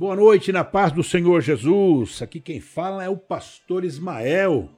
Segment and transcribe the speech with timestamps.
[0.00, 2.22] Boa noite, na paz do Senhor Jesus.
[2.22, 4.70] Aqui quem fala é o pastor Ismael,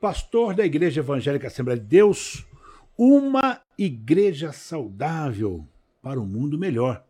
[0.00, 2.46] pastor da Igreja Evangélica Assembleia de Deus,
[2.96, 5.68] uma igreja saudável
[6.00, 7.04] para um mundo melhor.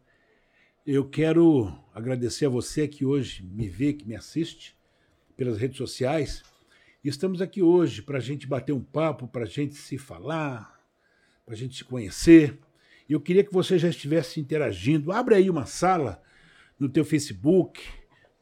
[0.85, 4.77] Eu quero agradecer a você que hoje me vê, que me assiste
[5.37, 6.43] pelas redes sociais.
[7.05, 10.77] Estamos aqui hoje para a gente bater um papo, para a gente se falar,
[11.47, 12.59] para a gente se conhecer.
[13.09, 15.13] Eu queria que você já estivesse interagindo.
[15.13, 16.21] Abre aí uma sala
[16.79, 17.83] no teu Facebook,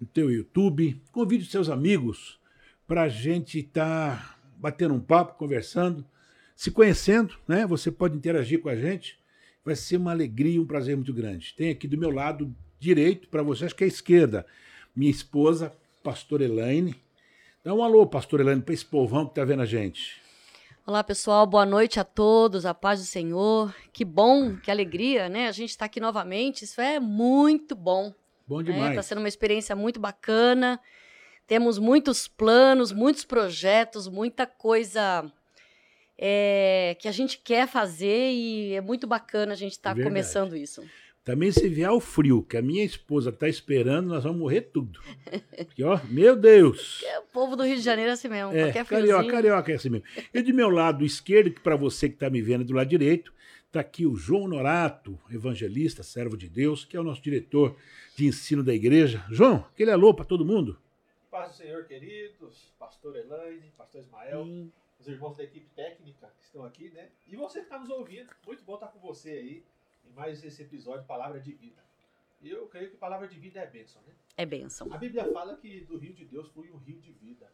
[0.00, 1.00] no teu YouTube.
[1.12, 2.40] Convide os seus amigos
[2.86, 6.04] para a gente estar tá batendo um papo, conversando,
[6.54, 7.66] se conhecendo, né?
[7.66, 9.18] Você pode interagir com a gente.
[9.64, 11.54] Vai ser uma alegria, um prazer muito grande.
[11.56, 14.46] Tem aqui do meu lado direito, para você, acho que é a esquerda,
[14.94, 16.94] minha esposa, pastor Elaine.
[17.64, 20.20] Dá um alô, pastor Elaine, para esse povão que está vendo a gente.
[20.84, 21.46] Olá, pessoal.
[21.46, 22.66] Boa noite a todos.
[22.66, 23.72] A paz do Senhor.
[23.92, 25.46] Que bom, que alegria, né?
[25.46, 26.64] A gente está aqui novamente.
[26.64, 28.12] Isso é muito bom.
[28.52, 28.72] Bom né?
[28.72, 28.90] demais.
[28.90, 30.78] Está sendo uma experiência muito bacana.
[31.46, 35.24] Temos muitos planos, muitos projetos, muita coisa
[36.18, 40.56] é, que a gente quer fazer e é muito bacana a gente estar tá começando
[40.56, 40.82] isso.
[41.24, 45.00] Também se vier o frio, que a minha esposa está esperando, nós vamos morrer tudo.
[45.56, 47.00] Porque, ó, meu Deus!
[47.06, 48.52] É, o povo do Rio de Janeiro é assim mesmo.
[48.52, 50.06] É, carioca, carioca é assim mesmo.
[50.34, 53.32] E de meu lado esquerdo, que para você que está me vendo do lado direito,
[53.72, 57.74] está aqui o João Norato, evangelista, servo de Deus, que é o nosso diretor
[58.14, 59.24] de ensino da igreja.
[59.30, 60.78] João, aquele alô para todo mundo.
[61.30, 64.72] Paz do Senhor, queridos, pastor Elaine, pastor Ismael, Sim.
[65.00, 67.08] os irmãos da equipe técnica que estão aqui, né?
[67.26, 69.64] E você que está nos ouvindo, muito bom estar com você aí
[70.06, 71.82] em mais esse episódio Palavra de Vida.
[72.42, 74.12] E eu creio que palavra de vida é bênção, né?
[74.36, 74.92] É bênção.
[74.92, 77.50] A Bíblia fala que do rio de Deus flui um rio de vida.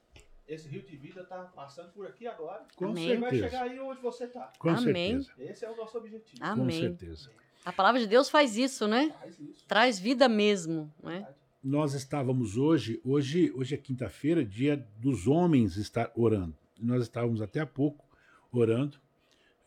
[0.48, 2.66] Esse rio de vida está passando por aqui agora.
[2.74, 3.08] Com Amém.
[3.08, 3.30] certeza.
[3.30, 4.52] vai chegar aí onde você está.
[4.58, 5.22] Com Amém.
[5.22, 5.50] certeza.
[5.52, 6.42] Esse é o nosso objetivo.
[6.42, 6.66] Amém.
[6.66, 7.30] Com certeza.
[7.64, 9.14] A palavra de Deus faz isso, né?
[9.20, 9.64] Faz isso.
[9.66, 11.28] Traz vida mesmo, né?
[11.62, 16.56] Nós estávamos hoje, hoje, hoje é quinta-feira, dia dos homens estar orando.
[16.80, 18.06] Nós estávamos até há pouco
[18.50, 18.98] orando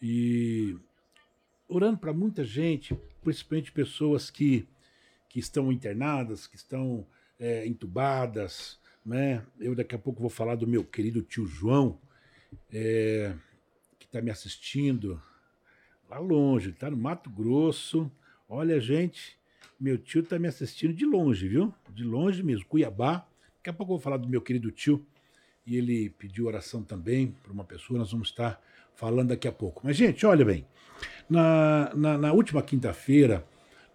[0.02, 0.75] e
[1.68, 4.68] orando para muita gente, principalmente pessoas que,
[5.30, 7.06] que estão internadas, que estão
[7.40, 8.80] é, entubadas.
[9.06, 9.44] Né?
[9.60, 12.00] Eu daqui a pouco vou falar do meu querido tio João,
[12.72, 13.34] é,
[14.00, 15.22] que está me assistindo
[16.10, 18.12] lá longe, está no Mato Grosso.
[18.48, 19.38] Olha, gente,
[19.80, 21.74] meu tio está me assistindo de longe, viu?
[21.90, 23.26] De longe mesmo, Cuiabá.
[23.58, 25.06] Daqui a pouco eu vou falar do meu querido tio.
[25.66, 28.62] E ele pediu oração também para uma pessoa, nós vamos estar
[28.96, 29.82] falando daqui a pouco.
[29.84, 30.66] Mas, gente, olha bem,
[31.30, 33.46] na, na, na última quinta-feira,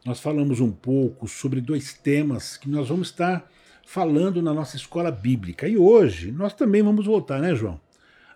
[0.05, 3.51] nós falamos um pouco sobre dois temas que nós vamos estar
[3.87, 5.69] falando na nossa escola bíblica.
[5.69, 7.81] E hoje nós também vamos voltar, né, João?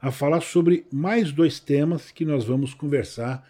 [0.00, 3.47] A falar sobre mais dois temas que nós vamos conversar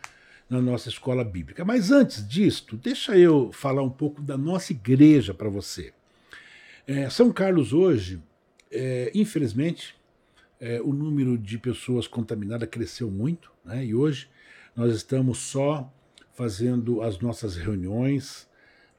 [0.49, 1.62] na nossa escola bíblica.
[1.62, 5.93] Mas antes disto, deixa eu falar um pouco da nossa igreja para você.
[6.87, 8.21] É, São Carlos hoje,
[8.71, 9.94] é, infelizmente,
[10.59, 13.84] é, o número de pessoas contaminadas cresceu muito, né?
[13.84, 14.28] E hoje
[14.75, 15.93] nós estamos só
[16.33, 18.49] fazendo as nossas reuniões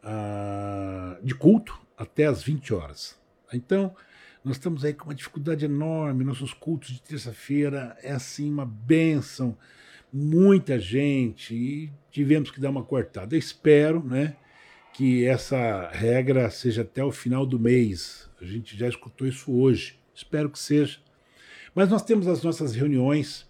[0.03, 3.19] ah, de culto até as 20 horas.
[3.53, 3.95] Então,
[4.43, 6.23] nós estamos aí com uma dificuldade enorme.
[6.23, 9.57] Nossos cultos de terça-feira é assim uma bênção,
[10.11, 13.35] muita gente e tivemos que dar uma cortada.
[13.35, 14.35] Eu espero, né,
[14.93, 18.29] que essa regra seja até o final do mês.
[18.41, 19.99] A gente já escutou isso hoje.
[20.13, 20.99] Espero que seja.
[21.73, 23.49] Mas nós temos as nossas reuniões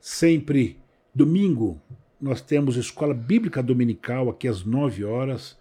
[0.00, 0.78] sempre
[1.14, 1.80] Domingo,
[2.20, 5.56] nós temos escola bíblica dominical aqui às 9 horas.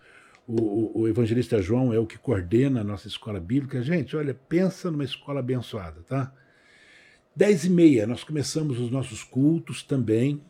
[0.46, 3.82] O, o, evangelista João é o que coordena a nossa escola bíblica.
[3.82, 6.34] Gente, olha, pensa numa escola abençoada, tá?
[7.36, 10.42] 10 e meia, nós começamos os nossos cultos também.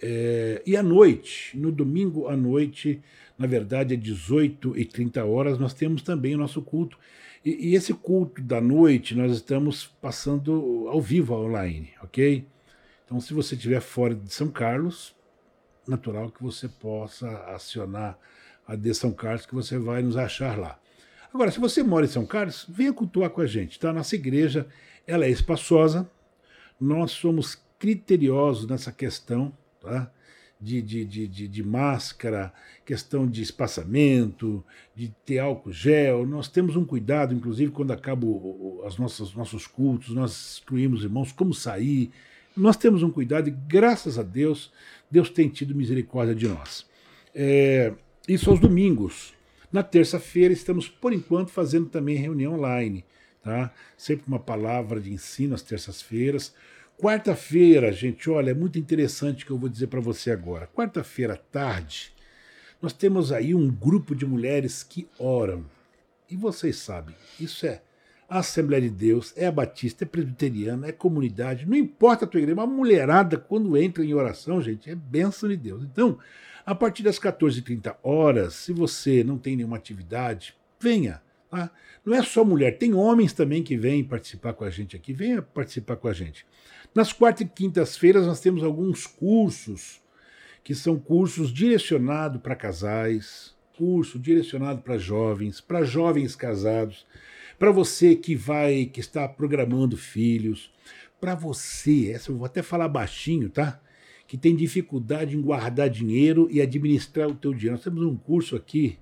[0.00, 3.02] É, e à noite, no domingo à noite,
[3.36, 6.98] na verdade, é 18 e 30 horas, nós temos também o nosso culto.
[7.44, 12.46] E, e esse culto da noite nós estamos passando ao vivo online, ok?
[13.04, 15.14] Então, se você estiver fora de São Carlos,
[15.86, 18.18] natural que você possa acionar
[18.68, 20.78] a de São Carlos, que você vai nos achar lá.
[21.32, 23.92] Agora, se você mora em São Carlos, venha cultuar com a gente, tá?
[23.92, 24.66] Nossa igreja,
[25.06, 26.08] ela é espaçosa,
[26.78, 30.10] nós somos criteriosos nessa questão, tá?
[30.60, 32.52] De, de, de, de, de máscara,
[32.84, 34.64] questão de espaçamento,
[34.94, 36.26] de ter álcool gel.
[36.26, 38.28] Nós temos um cuidado, inclusive, quando acabam
[38.84, 42.10] os nossos, cultos, nós instruímos irmãos como sair,
[42.56, 44.72] nós temos um cuidado e, graças a Deus,
[45.08, 46.84] Deus tem tido misericórdia de nós.
[47.32, 47.94] É,
[48.28, 49.32] isso aos domingos.
[49.72, 53.04] Na terça-feira estamos, por enquanto, fazendo também reunião online.
[53.42, 53.72] Tá?
[53.96, 56.54] Sempre uma palavra de ensino às terças-feiras.
[56.98, 60.68] Quarta-feira, gente, olha, é muito interessante o que eu vou dizer para você agora.
[60.74, 62.12] Quarta-feira à tarde,
[62.82, 65.64] nós temos aí um grupo de mulheres que oram.
[66.30, 67.80] E vocês sabem, isso é
[68.28, 72.40] a Assembleia de Deus, é a Batista, é presbiteriana, é comunidade, não importa a tua
[72.40, 75.82] igreja, uma mulherada, quando entra em oração, gente, é bênção de Deus.
[75.82, 76.18] Então,
[76.68, 81.22] a partir das 14h30 horas, se você não tem nenhuma atividade, venha.
[81.50, 81.70] Tá?
[82.04, 85.40] Não é só mulher, tem homens também que vêm participar com a gente aqui, venha
[85.40, 86.44] participar com a gente.
[86.94, 90.02] Nas quartas e quintas-feiras nós temos alguns cursos,
[90.62, 97.06] que são cursos direcionados para casais, curso direcionado para jovens, para jovens casados,
[97.58, 100.70] para você que vai, que está programando filhos,
[101.18, 103.80] para você, essa eu vou até falar baixinho, tá?
[104.28, 107.74] Que tem dificuldade em guardar dinheiro e administrar o teu dinheiro.
[107.74, 108.96] Nós temos um curso aqui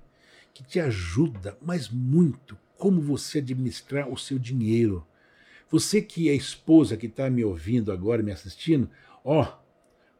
[0.53, 5.05] que te ajuda, mas muito, como você administrar o seu dinheiro.
[5.69, 8.89] Você que é esposa que está me ouvindo agora, me assistindo,
[9.23, 9.59] ó,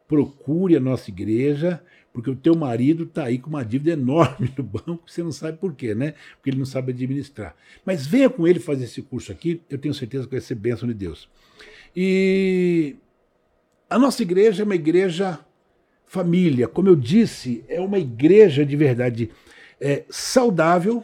[0.08, 1.82] procure a nossa igreja,
[2.14, 5.58] porque o teu marido está aí com uma dívida enorme no banco, você não sabe
[5.58, 6.16] por quê, né?
[6.36, 7.56] Porque ele não sabe administrar.
[7.86, 10.88] Mas venha com ele fazer esse curso aqui, eu tenho certeza que vai ser bênção
[10.88, 11.30] de Deus.
[11.96, 12.96] E
[13.90, 15.40] a nossa igreja é uma igreja
[16.06, 19.30] família, como eu disse, é uma igreja de verdade
[19.80, 21.04] é, saudável,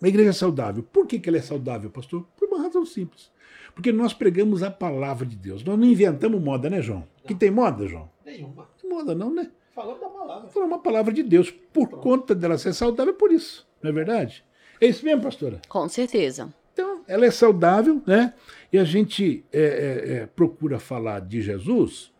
[0.00, 0.82] uma igreja saudável.
[0.82, 2.26] Por que, que ela é saudável, pastor?
[2.36, 3.30] Por uma razão simples.
[3.74, 5.62] Porque nós pregamos a palavra de Deus.
[5.62, 7.00] Nós não inventamos moda, né, João?
[7.00, 7.26] Não.
[7.26, 8.10] Que tem moda, João?
[8.24, 8.68] Nenhuma.
[8.84, 9.50] Moda não, né?
[9.74, 10.48] Falando da palavra.
[10.48, 11.50] Falando uma palavra de Deus.
[11.50, 12.02] Por Pronto.
[12.02, 13.66] conta dela ser saudável, é por isso.
[13.82, 14.44] Não é verdade?
[14.80, 15.60] É isso mesmo, pastora?
[15.68, 16.52] Com certeza.
[17.10, 18.34] Ela é saudável, né?
[18.72, 22.12] E a gente é, é, é, procura falar de Jesus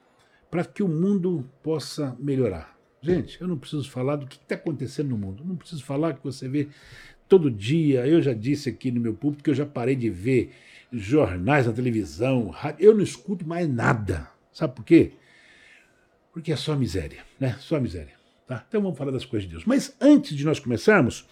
[0.51, 2.77] para que o mundo possa melhorar.
[3.01, 5.45] Gente, eu não preciso falar do que está acontecendo no mundo.
[5.45, 6.67] não preciso falar que você vê
[7.29, 8.05] todo dia.
[8.05, 10.51] Eu já disse aqui no meu público que eu já parei de ver
[10.93, 12.85] jornais na televisão, rádio.
[12.85, 14.29] Eu não escuto mais nada.
[14.53, 15.13] Sabe por quê?
[16.33, 17.57] Porque é só miséria, né?
[17.61, 18.15] Só miséria.
[18.45, 18.65] Tá?
[18.69, 19.65] Então vamos falar das coisas de Deus.
[19.65, 21.29] Mas antes de nós começarmos,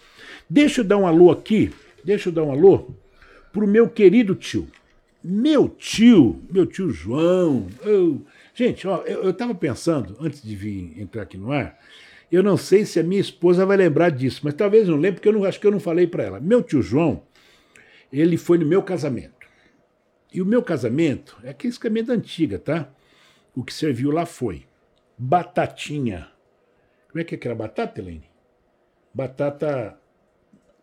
[0.49, 1.73] deixa eu dar um alô aqui,
[2.05, 2.95] deixa eu dar um alô
[3.51, 4.67] pro meu querido tio.
[5.23, 7.67] Meu tio, meu tio João.
[7.83, 8.25] Eu...
[8.53, 11.77] Gente, ó, eu estava pensando, antes de vir entrar aqui no ar,
[12.31, 15.29] eu não sei se a minha esposa vai lembrar disso, mas talvez não lembre, porque
[15.29, 16.39] eu não, acho que eu não falei para ela.
[16.39, 17.23] Meu tio João,
[18.11, 19.47] ele foi no meu casamento.
[20.31, 22.89] E o meu casamento é aquele casamento antiga, tá?
[23.55, 24.65] O que serviu lá foi
[25.17, 26.29] batatinha.
[27.09, 28.29] Como é que é aquela batata, Helene?
[29.13, 29.98] Batata.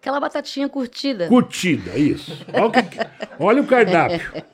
[0.00, 1.28] Aquela batatinha curtida.
[1.28, 2.32] Curtida, isso.
[2.52, 2.80] Olha o, que...
[3.38, 4.44] Olha o cardápio.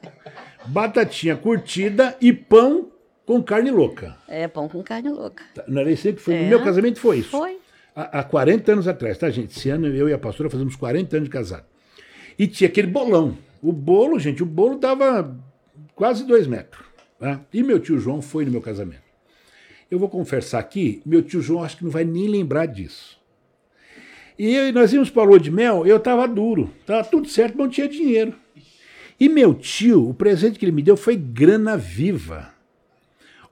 [0.67, 2.91] Batatinha curtida e pão
[3.27, 4.17] com carne louca.
[4.29, 5.45] É, pão com carne louca.
[5.55, 6.35] Tá, não era isso que foi.
[6.35, 6.43] É.
[6.43, 7.31] No meu casamento foi isso.
[7.31, 7.59] Foi.
[7.95, 9.57] Há, há 40 anos atrás, tá, gente?
[9.57, 11.65] Esse ano eu e a pastora fazemos 40 anos de casado.
[12.39, 13.37] E tinha aquele bolão.
[13.63, 15.37] O bolo, gente, o bolo dava
[15.95, 16.85] quase dois metros.
[17.19, 17.41] Tá?
[17.53, 19.03] E meu tio João foi no meu casamento.
[19.91, 23.21] Eu vou confessar aqui, meu tio João acho que não vai nem lembrar disso.
[24.39, 27.67] E eu, nós íamos para lua de mel, eu estava duro, estava tudo certo, mas
[27.67, 28.35] não tinha dinheiro.
[29.21, 32.53] E meu tio, o presente que ele me deu foi grana viva.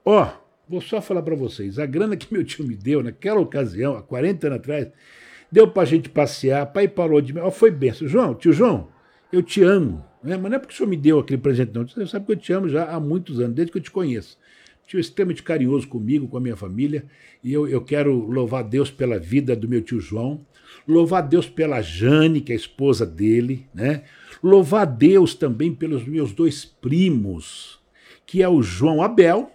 [0.03, 0.27] Ó,
[0.67, 4.01] vou só falar para vocês, a grana que meu tio me deu naquela ocasião, há
[4.01, 4.87] 40 anos atrás,
[5.51, 8.07] deu para a gente passear, para ir a lua de mel, ó, foi benção.
[8.07, 8.87] João, tio João,
[9.31, 10.03] eu te amo.
[10.23, 10.37] Né?
[10.37, 11.87] Mas não é porque o senhor me deu aquele presente, não.
[11.87, 14.37] Você sabe que eu te amo já há muitos anos, desde que eu te conheço.
[14.87, 17.05] Tio extremamente carinhoso comigo, com a minha família,
[17.43, 20.45] e eu, eu quero louvar Deus pela vida do meu tio João,
[20.87, 24.03] louvar Deus pela Jane, que é a esposa dele, né?
[24.43, 27.79] Louvar Deus também pelos meus dois primos,
[28.25, 29.51] que é o João Abel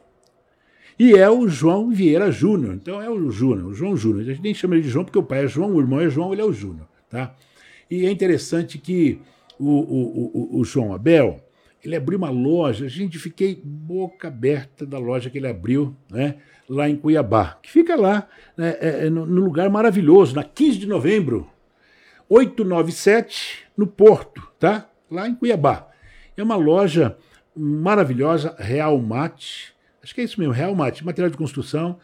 [0.99, 2.75] e é o João Vieira Júnior.
[2.75, 4.23] Então é o Júnior, o João Júnior.
[4.23, 6.09] A gente nem chama ele de João porque o pai é João, o irmão é
[6.09, 7.35] João, ele é o Júnior, tá?
[7.91, 9.21] E é interessante que
[9.59, 11.41] o, o, o, o João Abel,
[11.85, 16.37] ele abriu uma loja, a gente fiquei boca aberta da loja que ele abriu, né,
[16.69, 20.79] lá em Cuiabá, que fica lá, né, é, é, no, no, lugar maravilhoso, na 15
[20.79, 21.49] de novembro,
[22.29, 24.89] 897, no Porto, tá?
[25.11, 25.89] Lá em Cuiabá.
[26.37, 27.17] É uma loja
[27.55, 31.99] maravilhosa, Real Mate, acho que é isso mesmo, Real Mate, material de construção.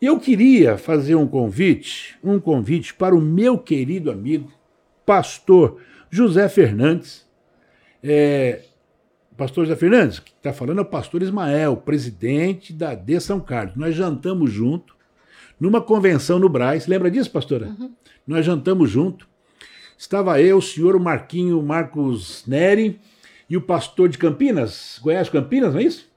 [0.00, 4.52] E eu queria fazer um convite, um convite para o meu querido amigo,
[5.04, 7.26] pastor José Fernandes.
[8.02, 8.62] É,
[9.38, 13.76] pastor José Fernandes, que está falando é o pastor Ismael, presidente da D São Carlos.
[13.76, 14.96] Nós jantamos junto
[15.60, 16.88] numa convenção no Braz.
[16.88, 17.68] Lembra disso, pastora?
[17.68, 17.92] Uhum.
[18.26, 19.28] Nós jantamos junto.
[19.96, 23.00] Estava eu, o senhor o Marquinho Marcos Neri
[23.48, 26.08] e o pastor de Campinas, Goiás Campinas, não é isso?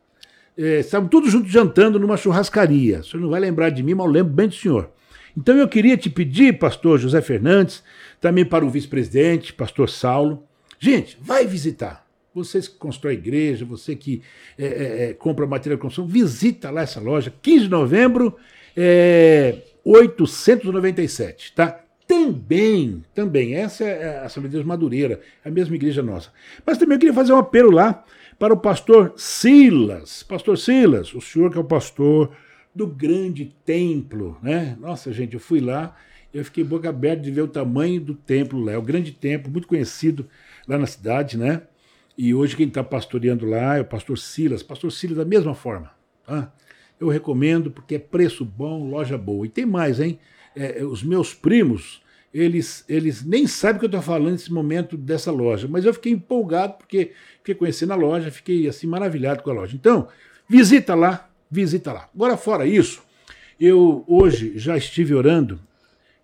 [0.58, 3.00] É, estavam todos juntos jantando numa churrascaria.
[3.00, 4.90] O senhor não vai lembrar de mim, mas eu lembro bem do senhor.
[5.38, 7.84] Então eu queria te pedir, pastor José Fernandes,
[8.20, 10.44] também para o vice-presidente, pastor Saulo.
[10.80, 12.01] Gente, vai visitar.
[12.34, 14.22] Vocês que constroem igreja, você que
[14.58, 18.38] é, é, é compra material de construção, visita lá essa loja, 15 de novembro,
[18.76, 21.82] é, 897, tá?
[22.08, 26.30] Também, também, essa é a Assembleia de Deus Madureira, a mesma igreja nossa.
[26.66, 28.04] Mas também eu queria fazer um apelo lá
[28.38, 30.24] para o pastor Silas.
[30.24, 32.32] Pastor Silas, o senhor que é o pastor
[32.74, 34.76] do grande templo, né?
[34.80, 35.96] Nossa, gente, eu fui lá,
[36.34, 38.74] eu fiquei boca aberta de ver o tamanho do templo lá.
[38.74, 40.28] É o grande templo, muito conhecido
[40.68, 41.62] lá na cidade, né?
[42.18, 44.62] E hoje quem está pastoreando lá é o pastor Silas.
[44.64, 45.92] Pastor Silas, da mesma forma.
[46.26, 46.52] Tá?
[47.00, 49.46] Eu recomendo porque é preço bom, loja boa.
[49.46, 50.20] E tem mais, hein?
[50.56, 52.02] É, os meus primos,
[52.34, 56.12] eles, eles nem sabem que eu estou falando nesse momento dessa loja, mas eu fiquei
[56.12, 59.76] empolgado porque fiquei conhecendo a loja, fiquei assim maravilhado com a loja.
[59.76, 60.08] Então,
[60.48, 62.10] visita lá, visita lá.
[62.14, 63.02] Agora, fora isso,
[63.60, 65.60] eu hoje já estive orando,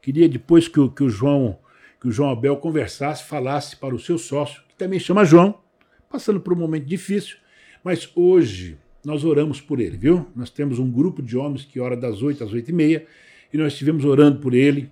[0.02, 1.58] queria depois que o, que o João
[2.00, 5.60] que o João Abel conversasse, falasse para o seu sócio, que também chama João,
[6.10, 7.38] passando por um momento difícil,
[7.84, 10.28] mas hoje nós oramos por ele, viu?
[10.36, 13.06] Nós temos um grupo de homens que ora das 8 às 8 e meia,
[13.54, 14.90] e nós estivemos orando por ele.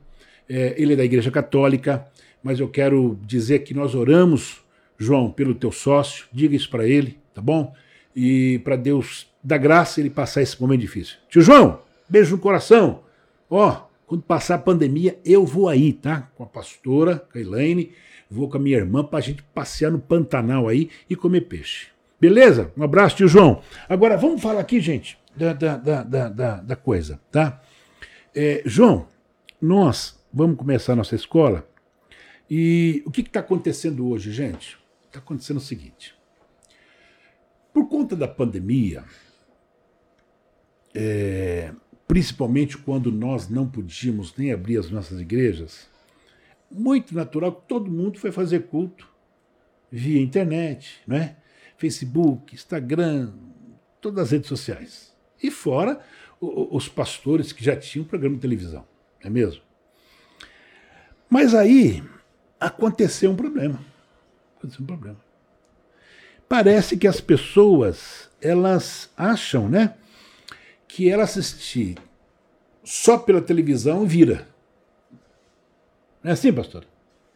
[0.48, 2.08] É, ele é da Igreja Católica,
[2.42, 4.62] mas eu quero dizer que nós oramos,
[4.98, 7.74] João, pelo teu sócio, diga isso para ele, tá bom?
[8.16, 11.18] E para Deus dar graça ele passar esse momento difícil.
[11.30, 13.04] Tio João, beijo no coração.
[13.50, 16.30] Ó, quando passar a pandemia, eu vou aí, tá?
[16.36, 17.92] Com a pastora, com a Elaine,
[18.30, 21.88] vou com a minha irmã para a gente passear no Pantanal aí e comer peixe.
[22.20, 22.72] Beleza?
[22.78, 23.62] Um abraço, tio João.
[23.90, 27.62] Agora, vamos falar aqui, gente, da, da, da, da, da coisa, tá?
[28.34, 29.08] É, João,
[29.62, 31.68] nós vamos começar a nossa escola
[32.50, 34.78] e o que está acontecendo hoje, gente?
[35.08, 36.14] Está acontecendo o seguinte.
[37.74, 39.04] Por conta da pandemia,
[40.94, 41.74] é,
[42.08, 45.88] principalmente quando nós não podíamos nem abrir as nossas igrejas,
[46.70, 49.08] muito natural que todo mundo foi fazer culto
[49.92, 51.38] via internet, né?
[51.78, 53.34] Facebook, Instagram,
[54.02, 55.14] todas as redes sociais.
[55.42, 56.00] E fora
[56.40, 58.86] os pastores que já tinham programa de televisão,
[59.22, 59.62] não é mesmo?
[61.30, 62.04] Mas aí
[62.60, 63.80] aconteceu um problema.
[64.58, 65.18] Aconteceu um problema.
[66.48, 69.96] Parece que as pessoas, elas acham, né?
[70.96, 71.98] Que ela assistir
[72.82, 74.48] só pela televisão vira.
[76.24, 76.86] Não é assim, pastor?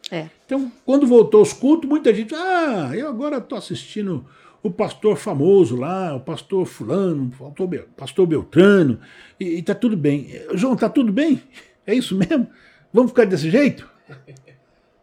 [0.09, 0.29] É.
[0.45, 4.25] Então, quando voltou os cultos, muita gente, ah, eu agora estou assistindo
[4.63, 9.01] o pastor famoso lá, o pastor fulano, o pastor Beltrano,
[9.37, 10.29] e, e tá tudo bem.
[10.53, 11.43] João, tá tudo bem?
[11.85, 12.47] É isso mesmo?
[12.93, 13.89] Vamos ficar desse jeito?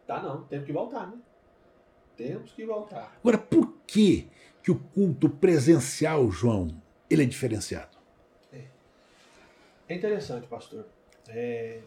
[0.06, 1.18] tá não, temos que voltar, né?
[2.16, 3.18] Temos que voltar.
[3.20, 4.28] Agora, por que
[4.62, 6.68] que o culto presencial, João,
[7.10, 7.95] ele é diferenciado?
[9.88, 10.86] É interessante, pastor.
[11.28, 11.80] É...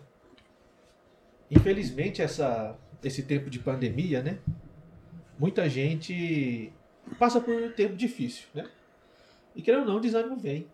[1.52, 4.40] Infelizmente, essa, esse tempo de pandemia, né?
[5.38, 6.72] Muita gente
[7.18, 8.70] passa por um tempo difícil, né?
[9.56, 10.68] E querendo ou não, o desânimo vem.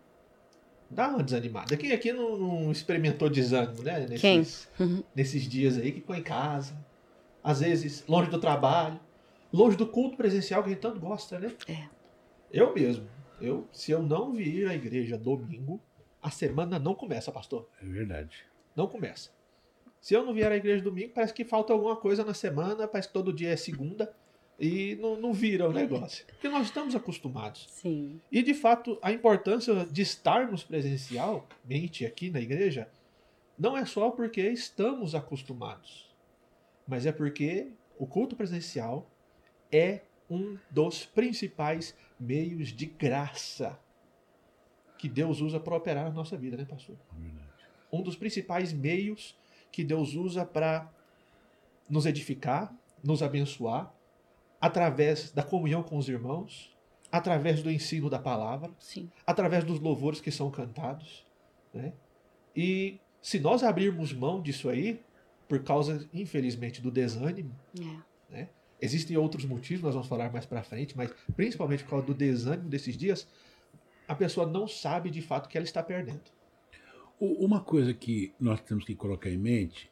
[0.89, 1.75] Dá uma desanimada.
[1.75, 4.05] Quem aqui não, não experimentou desânimo, né?
[4.08, 5.03] Nesses, Quem?
[5.15, 6.75] nesses dias aí que ficou em casa.
[7.44, 9.00] Às vezes, longe do trabalho,
[9.51, 11.51] longe do culto presencial que a gente tanto gosta, né?
[11.67, 11.88] É.
[12.51, 13.08] Eu mesmo.
[13.41, 15.82] Eu, se eu não vir à igreja domingo,
[16.25, 17.70] a semana não começa, pastor.
[17.79, 18.44] É verdade.
[18.75, 19.29] Não começa.
[20.01, 23.10] Se eu não vier à igreja domingo, parece que falta alguma coisa na semana, parece
[23.10, 24.12] que todo dia é segunda
[24.60, 26.25] e não, não vira o negócio.
[26.25, 27.67] Porque nós estamos acostumados.
[27.70, 28.20] Sim.
[28.32, 32.89] E de fato, a importância de estarmos presencialmente aqui na igreja
[33.58, 36.12] não é só porque estamos acostumados,
[36.88, 39.08] mas é porque o culto presencial
[39.72, 43.79] é um dos principais meios de graça
[44.98, 46.96] que Deus usa para operar na nossa vida, né, pastor?
[47.92, 49.38] Um dos principais meios
[49.72, 50.92] que Deus usa para
[51.90, 52.74] nos edificar,
[53.04, 53.94] nos abençoar,
[54.60, 56.75] através da comunhão com os irmãos,
[57.12, 59.10] através do ensino da palavra, Sim.
[59.25, 61.25] através dos louvores que são cantados,
[61.74, 61.94] né?
[62.56, 65.00] E se nós abrirmos mão disso aí,
[65.48, 67.54] por causa, infelizmente, do desânimo,
[68.32, 68.48] É.
[68.82, 72.68] existem outros motivos, nós vamos falar mais para frente, mas principalmente por causa do desânimo
[72.70, 73.28] desses dias,
[74.08, 76.22] a pessoa não sabe de fato que ela está perdendo.
[77.20, 79.90] Uma coisa que nós temos que colocar em mente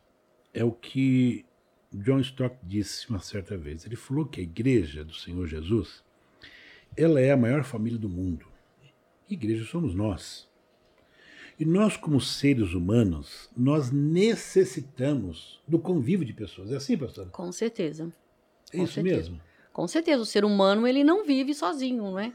[0.53, 1.45] é o que
[1.91, 3.85] John Stott disse uma certa vez.
[3.85, 6.03] Ele falou que a igreja do Senhor Jesus,
[6.97, 8.45] ela é a maior família do mundo.
[9.29, 10.49] Igreja somos nós.
[11.59, 16.71] E nós, como seres humanos, nós necessitamos do convívio de pessoas.
[16.71, 17.29] É assim, pastor?
[17.29, 18.11] Com certeza.
[18.71, 19.15] É Com isso certeza.
[19.15, 19.41] mesmo?
[19.71, 20.21] Com certeza.
[20.21, 22.33] O ser humano, ele não vive sozinho, não é?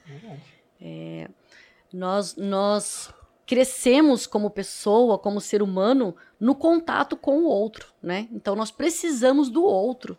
[1.92, 3.12] Nós, nós
[3.46, 8.28] crescemos como pessoa, como ser humano, no contato com o outro, né?
[8.30, 10.16] Então nós precisamos do outro,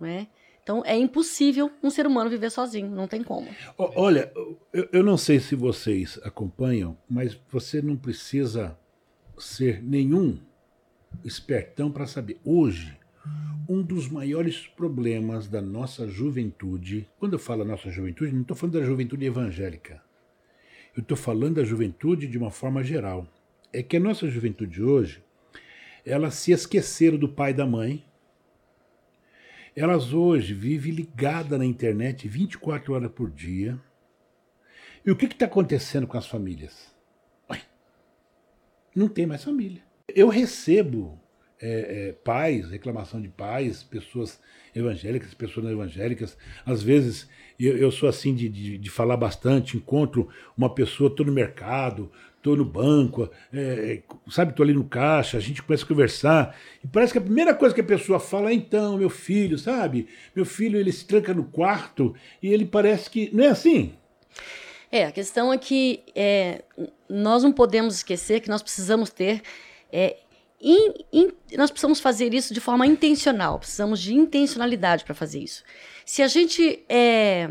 [0.00, 0.26] né?
[0.62, 3.48] Então é impossível um ser humano viver sozinho, não tem como.
[3.78, 4.30] Olha,
[4.72, 8.76] eu, eu não sei se vocês acompanham, mas você não precisa
[9.38, 10.38] ser nenhum
[11.24, 12.38] espertão para saber.
[12.44, 12.98] Hoje,
[13.68, 18.80] um dos maiores problemas da nossa juventude, quando eu falo nossa juventude, não estou falando
[18.80, 20.02] da juventude evangélica.
[20.98, 23.24] Eu estou falando da juventude de uma forma geral.
[23.72, 25.22] É que a nossa juventude hoje,
[26.04, 28.04] elas se esqueceram do pai e da mãe.
[29.76, 33.80] Elas hoje vivem ligadas na internet 24 horas por dia.
[35.06, 36.92] E o que está acontecendo com as famílias?
[38.92, 39.80] Não tem mais família.
[40.12, 41.16] Eu recebo
[41.60, 44.40] é, é, pais, reclamação de pais, pessoas
[44.74, 46.36] evangélicas, pessoas não evangélicas.
[46.64, 51.26] Às vezes eu, eu sou assim de, de, de, falar bastante, encontro uma pessoa, estou
[51.26, 54.00] no mercado, estou no banco, é,
[54.30, 57.54] sabe, estou ali no caixa, a gente começa a conversar, e parece que a primeira
[57.54, 60.06] coisa que a pessoa fala é então, meu filho, sabe?
[60.34, 63.30] Meu filho ele se tranca no quarto e ele parece que.
[63.34, 63.92] Não é assim?
[64.90, 66.62] É, a questão é que é,
[67.08, 69.42] nós não podemos esquecer que nós precisamos ter
[69.92, 70.16] é,
[70.60, 75.62] in, in, nós precisamos fazer isso de forma intencional, precisamos de intencionalidade para fazer isso.
[76.04, 77.50] Se a gente é,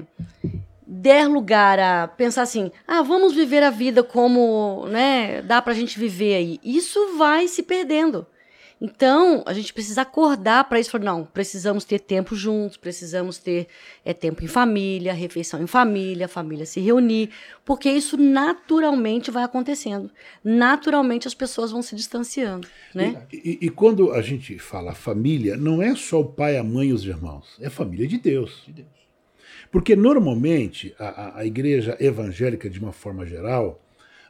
[0.85, 5.75] der lugar a pensar assim, ah, vamos viver a vida como né, dá para a
[5.75, 8.25] gente viver aí, isso vai se perdendo.
[8.79, 10.91] Então, a gente precisa acordar para isso.
[10.91, 13.67] Falar, não, precisamos ter tempo juntos, precisamos ter
[14.05, 17.31] é, tempo em família, refeição em família, família se reunir,
[17.65, 20.11] porque isso naturalmente vai acontecendo.
[20.43, 22.67] Naturalmente as pessoas vão se distanciando.
[22.93, 23.25] Né?
[23.33, 26.89] E, e, e quando a gente fala família, não é só o pai, a mãe
[26.89, 28.63] e os irmãos, é família de Deus.
[28.67, 28.97] De Deus.
[29.71, 33.81] Porque normalmente a, a igreja evangélica, de uma forma geral,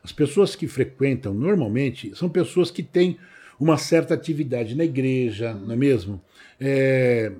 [0.03, 3.17] as pessoas que frequentam normalmente são pessoas que têm
[3.59, 6.21] uma certa atividade na igreja, não é mesmo?
[6.59, 7.31] É,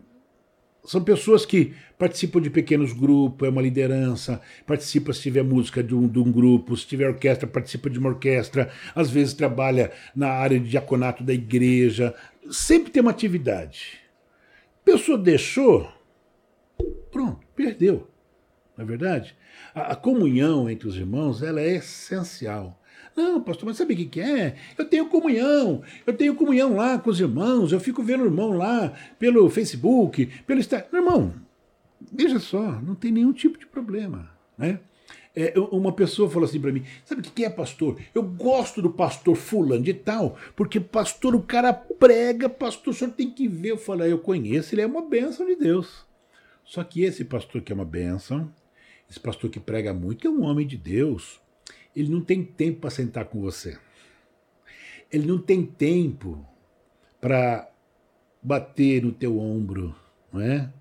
[0.88, 5.94] são pessoas que participam de pequenos grupos, é uma liderança, participa se tiver música de
[5.94, 10.30] um, de um, grupo, se tiver orquestra, participa de uma orquestra, às vezes trabalha na
[10.30, 12.16] área de diaconato da igreja,
[12.50, 14.00] sempre tem uma atividade.
[14.82, 15.92] A pessoa deixou,
[17.12, 18.08] pronto, perdeu.
[18.78, 19.36] Não é verdade?
[19.76, 22.77] A, a comunhão entre os irmãos ela é essencial.
[23.18, 24.56] Não, pastor, mas sabe o que, que é?
[24.78, 28.52] Eu tenho comunhão, eu tenho comunhão lá com os irmãos, eu fico vendo o irmão
[28.52, 31.00] lá pelo Facebook, pelo Instagram.
[31.00, 31.34] Irmão,
[32.14, 34.80] veja só, não tem nenhum tipo de problema, né?
[35.36, 38.00] É, uma pessoa falou assim para mim: sabe o que é pastor?
[38.14, 43.12] Eu gosto do pastor fulano de tal, porque pastor, o cara prega, pastor, o senhor
[43.12, 43.72] tem que ver.
[43.72, 46.06] Eu falei: ah, eu conheço, ele é uma bênção de Deus.
[46.64, 48.52] Só que esse pastor que é uma bênção,
[49.10, 51.40] esse pastor que prega muito, que é um homem de Deus,
[51.98, 53.76] ele não tem tempo para sentar com você.
[55.12, 56.46] Ele não tem tempo
[57.20, 57.68] para
[58.40, 59.96] bater no teu ombro,
[60.32, 60.72] não é?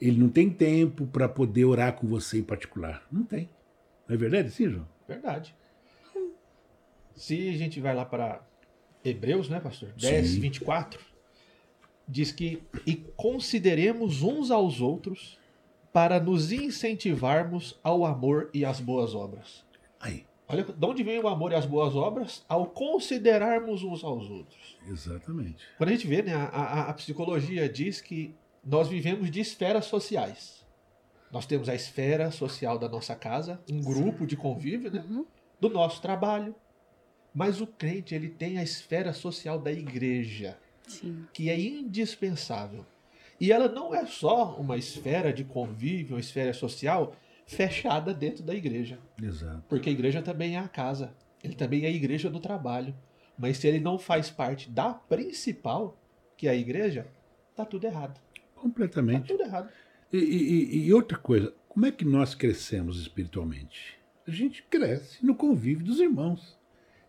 [0.00, 3.06] Ele não tem tempo para poder orar com você em particular.
[3.10, 3.48] Não tem.
[4.08, 4.88] Não é verdade, sim, João?
[5.06, 5.54] Verdade.
[7.14, 8.44] Se a gente vai lá para
[9.04, 9.92] Hebreus, né, pastor?
[9.96, 10.40] 10, sim.
[10.40, 11.00] 24,
[12.08, 15.38] diz que e consideremos uns aos outros
[15.92, 19.64] para nos incentivarmos ao amor e às boas obras.
[20.00, 20.26] Aí.
[20.48, 24.78] Olha de onde vem o amor e as boas obras ao considerarmos uns aos outros.
[24.88, 25.62] Exatamente.
[25.76, 28.34] Quando a gente vê, né, a, a, a psicologia diz que
[28.64, 30.66] nós vivemos de esferas sociais.
[31.30, 35.26] Nós temos a esfera social da nossa casa, um grupo de convívio, né, uhum.
[35.60, 36.54] do nosso trabalho.
[37.34, 41.26] Mas o crente ele tem a esfera social da igreja, Sim.
[41.32, 42.86] que é indispensável.
[43.38, 47.14] E ela não é só uma esfera de convívio, uma esfera social
[47.48, 48.98] fechada dentro da igreja.
[49.20, 49.64] Exato.
[49.68, 51.14] Porque a igreja também é a casa.
[51.42, 52.94] Ele também é a igreja do trabalho.
[53.38, 55.98] Mas se ele não faz parte da principal,
[56.36, 57.06] que é a igreja,
[57.56, 58.20] tá tudo errado.
[58.54, 59.22] Completamente.
[59.22, 59.70] Tá tudo errado.
[60.12, 63.98] E, e, e outra coisa, como é que nós crescemos espiritualmente?
[64.26, 66.58] A gente cresce no convívio dos irmãos.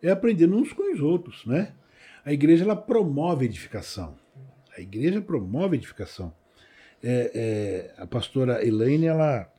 [0.01, 1.73] É aprendendo uns com os outros, né?
[2.23, 4.15] A igreja ela promove edificação.
[4.77, 6.33] A igreja promove edificação.
[7.03, 7.31] É,
[7.97, 9.51] é, a pastora Elaine, ela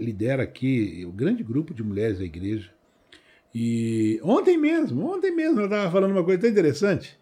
[0.00, 2.70] lidera aqui o grande grupo de mulheres da igreja.
[3.54, 7.18] E ontem mesmo, ontem mesmo, ela estava falando uma coisa tão interessante.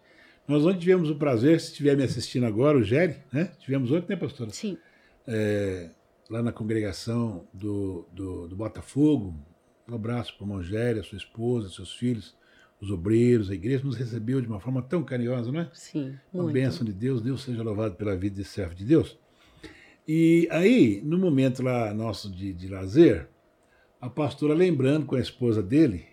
[0.47, 3.51] Nós ontem tivemos o prazer, se estiver me assistindo agora, o Géry, né?
[3.59, 4.49] Tivemos ontem, né, pastora?
[4.51, 4.77] Sim.
[5.27, 5.89] É,
[6.29, 9.35] lá na congregação do, do, do Botafogo.
[9.87, 12.35] Um abraço para o a sua esposa, seus filhos,
[12.79, 15.69] os obreiros, a igreja nos recebeu de uma forma tão carinhosa, não é?
[15.73, 16.15] Sim.
[16.31, 16.53] Uma muito.
[16.53, 19.17] bênção de Deus, Deus seja louvado pela vida desse servo de Deus.
[20.11, 23.27] E aí, no momento lá nosso de, de lazer,
[24.01, 26.03] a pastora lembrando com a esposa dele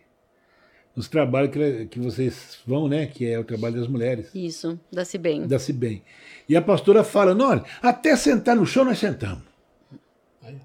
[0.94, 3.06] os trabalhos que, que vocês vão, né?
[3.06, 4.34] Que é o trabalho das mulheres.
[4.34, 5.46] Isso, dá-se bem.
[5.46, 6.02] Dá-se bem.
[6.46, 9.44] E a pastora fala, olha, até sentar no chão nós sentamos.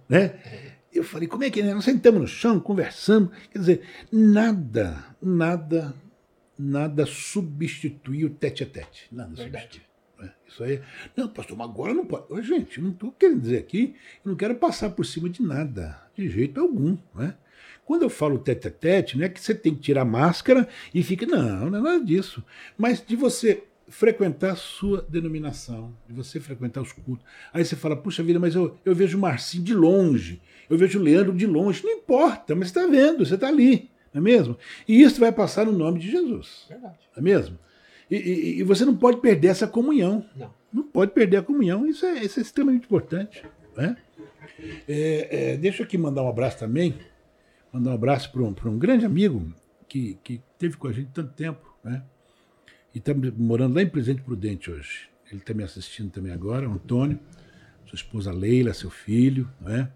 [0.09, 0.37] Né?
[0.91, 1.73] Eu falei, como é que é?
[1.73, 3.29] Nós sentamos no chão, conversamos.
[3.49, 5.93] Quer dizer, nada, nada,
[6.59, 9.07] nada substitui o tete a tete.
[9.09, 9.63] Nada Verdade.
[9.63, 9.90] substitui.
[10.21, 10.31] Né?
[10.47, 10.81] Isso aí.
[11.15, 12.47] Não, pastor, mas agora não pode.
[12.47, 15.99] Gente, eu não estou querendo dizer aqui, eu não quero passar por cima de nada,
[16.15, 16.97] de jeito algum.
[17.15, 17.35] Né?
[17.85, 20.67] Quando eu falo tete a tete, não é que você tem que tirar a máscara
[20.93, 21.25] e fica.
[21.25, 22.43] Não, não é nada disso.
[22.77, 27.25] Mas de você frequentar a sua denominação, de você frequentar os cultos.
[27.53, 30.97] Aí você fala, puxa vida, mas eu, eu vejo o Marcinho de longe, eu vejo
[30.97, 31.83] o Leandro de longe.
[31.83, 34.57] Não importa, mas você está vendo, você está ali, não é mesmo?
[34.87, 36.99] E isso vai passar no nome de Jesus, Verdade.
[37.13, 37.59] não é mesmo?
[38.11, 40.25] E, e- e você não pode perder essa comunhão.
[40.35, 40.53] Não.
[40.71, 43.43] Não pode perder a comunhão, isso é, isso é extremamente importante.
[43.75, 43.97] Né?
[44.87, 46.95] É, é, deixa eu aqui mandar um abraço também,
[47.73, 49.53] mandar um abraço para um, pra um grande amigo
[49.87, 52.03] que, que teve com a gente tanto tempo, né?
[52.93, 55.09] E está morando lá em Presidente Prudente hoje.
[55.31, 57.19] Ele está me assistindo também agora, o Antônio,
[57.85, 59.89] sua esposa Leila, seu filho, né?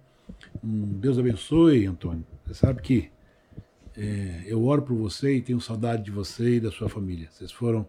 [0.63, 2.25] Um Deus abençoe, Antônio.
[2.45, 3.09] Você sabe que
[3.97, 7.27] é, eu oro por você e tenho saudade de você e da sua família.
[7.31, 7.87] Vocês foram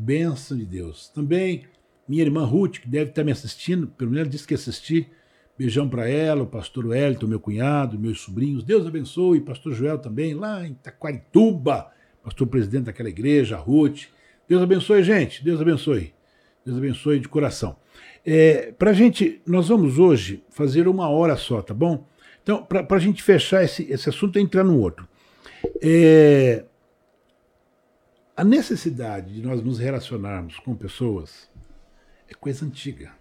[0.00, 1.08] bênção de Deus.
[1.08, 1.64] Também
[2.08, 5.08] minha irmã Ruth, que deve estar me assistindo, pelo menos disse que ia assistir.
[5.56, 8.64] Beijão para ela, o pastor Wellington, meu cunhado, meus sobrinhos.
[8.64, 11.88] Deus abençoe, pastor Joel também, lá em Taquarituba,
[12.24, 14.06] pastor presidente daquela igreja, a Ruth.
[14.48, 15.44] Deus abençoe, gente.
[15.44, 16.14] Deus abençoe.
[16.64, 17.76] Deus abençoe de coração.
[18.24, 22.08] É, para gente, nós vamos hoje fazer uma hora só, tá bom?
[22.42, 25.06] Então, para a gente fechar esse, esse assunto e entrar no outro.
[25.82, 26.64] É,
[28.40, 31.46] a necessidade de nós nos relacionarmos com pessoas
[32.26, 33.12] é coisa antiga.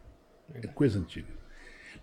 [0.53, 1.27] É coisa antiga.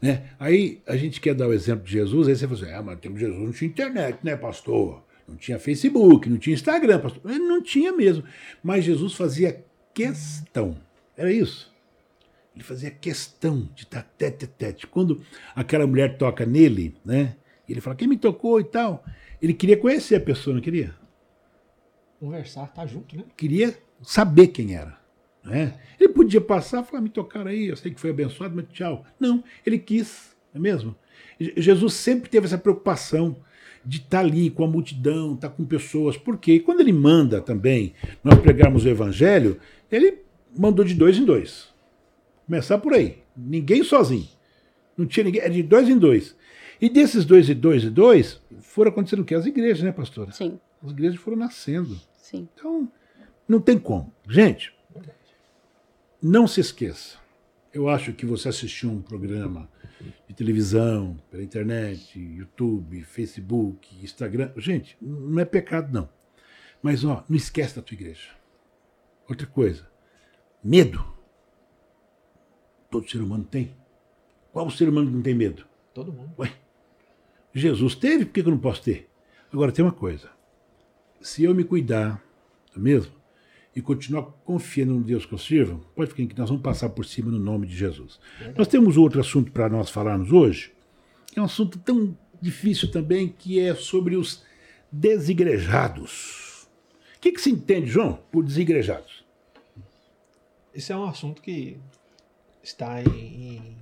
[0.02, 0.32] Né?
[0.38, 3.00] Aí a gente quer dar o exemplo de Jesus, aí você fala assim, ah, mas
[3.00, 5.02] temos Jesus não tinha internet, né, pastor?
[5.26, 7.22] Não tinha Facebook, não tinha Instagram, pastor.
[7.30, 8.22] Ele não tinha mesmo.
[8.62, 10.76] Mas Jesus fazia questão.
[11.16, 11.74] Era isso.
[12.54, 14.86] Ele fazia questão de estar tete a tete.
[14.86, 15.22] Quando
[15.54, 17.34] aquela mulher toca nele, né?
[17.66, 19.02] Ele fala, quem me tocou e tal.
[19.40, 20.94] Ele queria conhecer a pessoa, não queria?
[22.20, 23.24] Conversar, tá junto, né?
[23.36, 24.98] queria saber quem era.
[25.44, 25.74] Né?
[26.00, 29.04] Ele podia passar e falar, me tocaram aí, eu sei que foi abençoado, mas tchau.
[29.20, 30.96] Não, ele quis, não é mesmo?
[31.38, 33.36] Je- Jesus sempre teve essa preocupação
[33.84, 36.16] de estar ali com a multidão, estar com pessoas.
[36.16, 39.60] Porque quando ele manda também nós pregarmos o evangelho,
[39.92, 40.18] ele
[40.58, 41.68] mandou de dois em dois.
[42.46, 43.18] Começar por aí.
[43.36, 44.26] Ninguém sozinho.
[44.96, 46.34] Não tinha ninguém, era de dois em dois.
[46.80, 49.34] E desses dois e dois e dois, foram acontecendo o quê?
[49.34, 50.32] As igrejas, né, pastora?
[50.32, 51.98] Sim, As igrejas foram nascendo.
[52.18, 52.48] sim.
[52.54, 52.90] Então,
[53.48, 54.12] não tem como.
[54.28, 54.74] Gente,
[56.20, 57.18] não se esqueça.
[57.72, 59.68] Eu acho que você assistiu um programa
[60.26, 64.50] de televisão, pela internet, YouTube, Facebook, Instagram.
[64.56, 66.08] Gente, não é pecado, não.
[66.82, 68.30] Mas, ó, não esquece da tua igreja.
[69.28, 69.88] Outra coisa,
[70.62, 71.04] medo.
[72.90, 73.76] Todo ser humano tem.
[74.52, 75.66] Qual ser humano que não tem medo?
[75.92, 76.32] Todo mundo.
[76.38, 76.52] Ué,
[77.52, 79.10] Jesus teve, por que que eu não posso ter?
[79.52, 80.30] Agora, tem uma coisa.
[81.20, 82.22] Se eu me cuidar,
[82.74, 83.12] é mesmo?
[83.74, 87.04] E continuar confiando no Deus que eu sirvo, pode ficar que nós vamos passar por
[87.04, 88.18] cima no nome de Jesus.
[88.56, 90.72] Nós temos outro assunto para nós falarmos hoje,
[91.26, 94.42] que é um assunto tão difícil também, que é sobre os
[94.90, 96.66] desigrejados.
[97.16, 99.24] O que, que se entende, João, por desigrejados?
[100.74, 101.76] Esse é um assunto que
[102.62, 103.76] está em-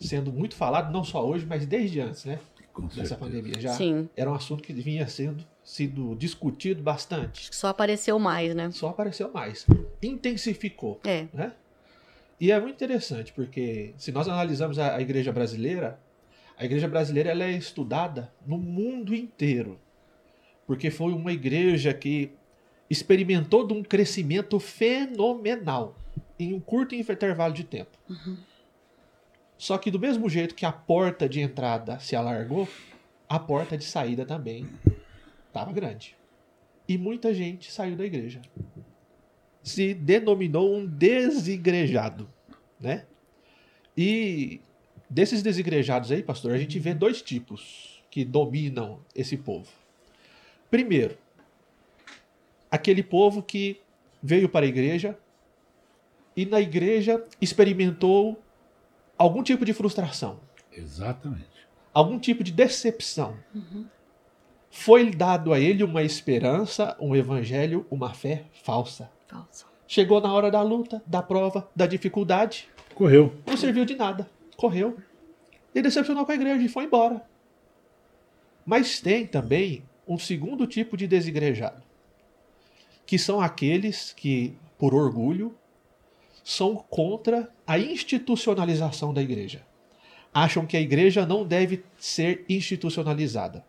[0.00, 2.38] sendo muito falado, não só hoje, mas desde antes, né?
[2.72, 3.16] Com Dessa certeza.
[3.16, 3.60] pandemia.
[3.60, 4.08] Já Sim.
[4.16, 7.54] era um assunto que vinha sendo sido discutido bastante.
[7.54, 8.70] Só apareceu mais, né?
[8.70, 9.66] Só apareceu mais.
[10.02, 11.00] Intensificou.
[11.04, 11.26] É.
[11.32, 11.52] né?
[12.40, 16.00] E é muito interessante, porque se nós analisarmos a, a igreja brasileira,
[16.56, 19.78] a igreja brasileira ela é estudada no mundo inteiro.
[20.66, 22.32] Porque foi uma igreja que
[22.90, 25.96] experimentou de um crescimento fenomenal
[26.38, 27.96] em um curto intervalo de tempo.
[29.62, 32.68] Só que do mesmo jeito que a porta de entrada se alargou,
[33.28, 34.68] a porta de saída também
[35.46, 36.16] estava grande.
[36.88, 38.40] E muita gente saiu da igreja
[39.62, 42.28] se denominou um desigrejado,
[42.80, 43.06] né?
[43.96, 44.60] E
[45.08, 49.70] desses desigrejados aí, pastor, a gente vê dois tipos que dominam esse povo.
[50.68, 51.16] Primeiro,
[52.68, 53.80] aquele povo que
[54.20, 55.16] veio para a igreja
[56.36, 58.42] e na igreja experimentou
[59.18, 60.40] algum tipo de frustração,
[60.72, 61.46] Exatamente.
[61.92, 63.36] algum tipo de decepção.
[64.70, 69.10] Foi dado a ele uma esperança, um evangelho, uma fé falsa.
[69.28, 69.66] Falso.
[69.86, 73.34] Chegou na hora da luta, da prova, da dificuldade, Correu.
[73.46, 74.28] não serviu de nada.
[74.56, 74.96] Correu.
[75.74, 77.22] E decepcionou com a igreja e foi embora.
[78.64, 81.82] Mas tem também um segundo tipo de desigrejado,
[83.04, 85.54] que são aqueles que, por orgulho,
[86.42, 89.62] são contra a institucionalização da igreja.
[90.34, 93.64] Acham que a igreja não deve ser institucionalizada.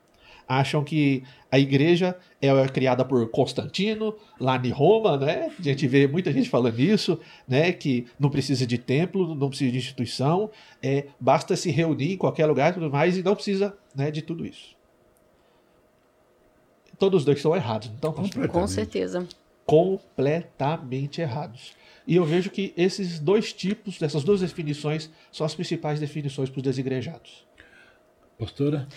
[0.45, 5.49] acham que a igreja é criada por Constantino, lá em Roma, né?
[5.57, 7.71] A gente vê muita gente falando isso, né?
[7.71, 12.45] Que não precisa de templo, não precisa de instituição, é, basta se reunir em qualquer
[12.45, 14.75] lugar e tudo mais, e não precisa né, de tudo isso.
[16.99, 18.13] Todos os dois estão errados, então,
[18.49, 19.25] Com certeza.
[19.65, 21.73] Completamente errados.
[22.05, 26.57] E eu vejo que esses dois tipos, essas duas definições, são as principais definições para
[26.57, 27.45] os desigrejados.
[28.37, 28.87] Pastora?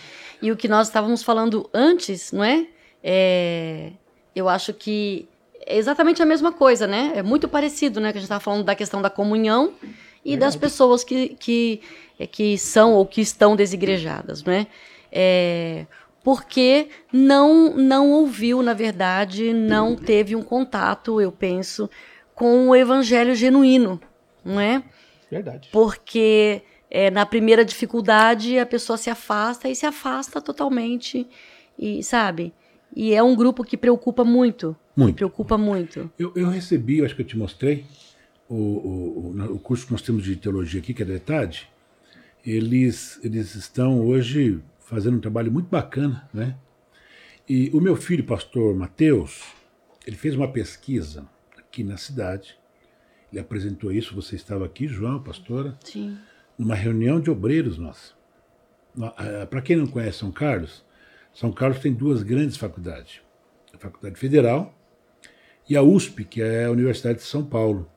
[0.43, 2.67] E o que nós estávamos falando antes, não é?
[3.03, 3.93] é?
[4.35, 5.29] Eu acho que
[5.65, 7.13] é exatamente a mesma coisa, né?
[7.15, 8.13] É muito parecido, né?
[8.13, 9.73] Que a gente estava falando da questão da comunhão
[10.25, 10.39] e Verdade.
[10.39, 11.81] das pessoas que, que,
[12.33, 14.67] que são ou que estão desigrejadas, não é?
[15.13, 15.87] é
[16.27, 21.89] porque não, não ouviu, na verdade, não teve um contato, eu penso,
[22.37, 23.99] com o evangelho genuíno,
[24.45, 24.85] não é?
[25.31, 25.71] Verdade.
[25.73, 31.27] Porque é, na primeira dificuldade a pessoa se afasta e se afasta totalmente,
[31.79, 32.53] e sabe?
[32.95, 34.77] E é um grupo que preocupa muito.
[34.95, 35.17] Muito.
[35.17, 36.11] preocupa muito.
[36.19, 37.87] Eu, eu recebi, eu acho que eu te mostrei,
[38.49, 41.67] o, o, o curso que nós temos de teologia aqui, que é da ETAD,
[42.45, 46.55] eles, eles estão hoje fazendo um trabalho muito bacana, né?
[47.49, 49.43] E o meu filho, pastor Mateus,
[50.07, 51.27] ele fez uma pesquisa
[51.77, 52.59] aqui na cidade.
[53.31, 55.77] Ele apresentou isso, você estava aqui, João, pastora?
[55.85, 56.17] Sim.
[56.59, 58.15] Numa reunião de obreiros nossa.
[59.19, 60.83] Eh, Para quem não conhece São Carlos,
[61.35, 63.21] São Carlos tem duas grandes faculdades.
[63.75, 64.75] A Faculdade Federal
[65.69, 67.91] e a USP, que é a Universidade de São Paulo.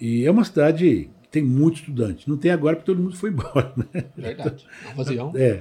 [0.00, 2.26] E é uma cidade que tem muitos estudantes.
[2.26, 3.72] Não tem agora porque todo mundo foi embora.
[3.76, 4.04] Né?
[4.16, 4.66] Verdade.
[4.96, 5.60] Não É.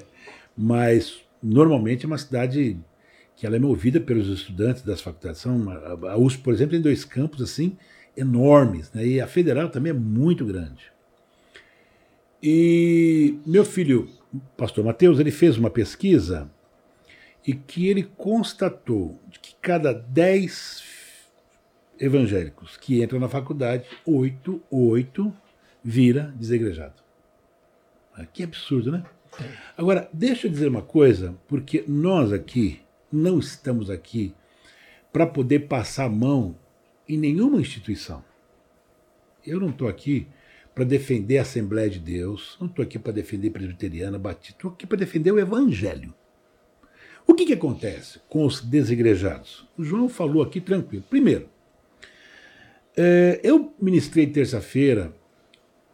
[0.57, 2.79] Mas normalmente é uma cidade
[3.41, 5.41] que ela é movida pelos estudantes das faculdades.
[5.41, 5.67] São,
[6.07, 7.75] a USP, por exemplo, tem dois campos assim
[8.15, 9.03] enormes, né?
[9.03, 10.91] e a Federal também é muito grande.
[12.43, 14.07] E meu filho,
[14.55, 16.51] pastor Mateus, ele fez uma pesquisa
[17.43, 20.83] e que ele constatou que cada dez
[21.99, 25.33] evangélicos que entram na faculdade, oito, oito
[25.83, 27.01] vira desegrejado.
[28.33, 29.03] Que absurdo, né?
[29.75, 34.33] Agora, deixa eu dizer uma coisa, porque nós aqui, não estamos aqui
[35.11, 36.57] para poder passar a mão
[37.07, 38.23] em nenhuma instituição.
[39.45, 40.27] Eu não estou aqui
[40.73, 44.87] para defender a Assembleia de Deus, não estou aqui para defender Presbiteriana, Batista, estou aqui
[44.87, 46.13] para defender o Evangelho.
[47.27, 49.67] O que, que acontece com os desigrejados?
[49.77, 51.03] O João falou aqui tranquilo.
[51.09, 51.49] Primeiro,
[52.95, 55.13] é, eu ministrei terça-feira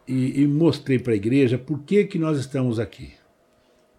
[0.06, 3.12] e, mostrei para a igreja por que, que nós estamos aqui.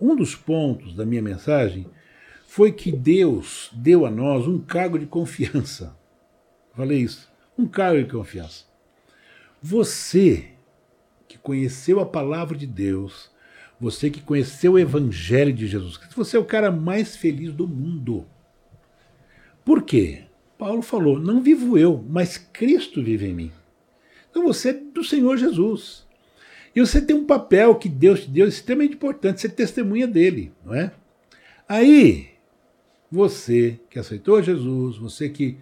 [0.02, 1.86] Um dos pontos da minha mensagem
[2.50, 5.96] foi que Deus deu a nós um cargo de confiança.
[6.76, 8.66] Falei isso, um cargo de confiança.
[9.62, 10.48] Você
[11.28, 13.30] que conheceu a palavra de Deus,
[13.80, 17.68] você que conheceu o evangelho de Jesus Cristo, você é o cara mais feliz do
[17.68, 18.26] mundo.
[19.64, 20.24] Por quê?
[20.58, 23.52] Paulo falou: Não vivo eu, mas Cristo vive em mim.
[24.32, 26.04] Então você é do Senhor Jesus.
[26.76, 30.74] E você tem um papel que Deus te deu extremamente importante, ser testemunha dele, não
[30.74, 30.92] é?
[31.68, 32.38] Aí,
[33.12, 35.58] você que aceitou Jesus, você que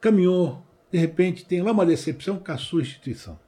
[0.00, 3.38] caminhou, de repente tem lá uma decepção com a sua instituição.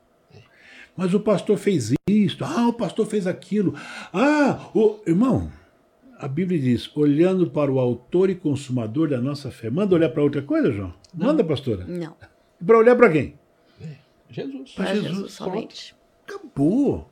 [0.97, 3.75] Mas o pastor fez isso, ah, o pastor fez aquilo.
[4.13, 5.51] Ah, o irmão,
[6.19, 9.71] a Bíblia diz: olhando para o autor e consumador da nossa fé.
[9.71, 10.95] Manda olhar para outra coisa, João?
[11.15, 11.27] Não.
[11.27, 11.85] Manda, pastora?
[11.87, 12.15] Não.
[12.65, 13.35] Para olhar para quem?
[14.31, 14.73] Jesus.
[14.73, 15.97] Para Jesus, Jesus somente.
[16.27, 17.11] Acabou.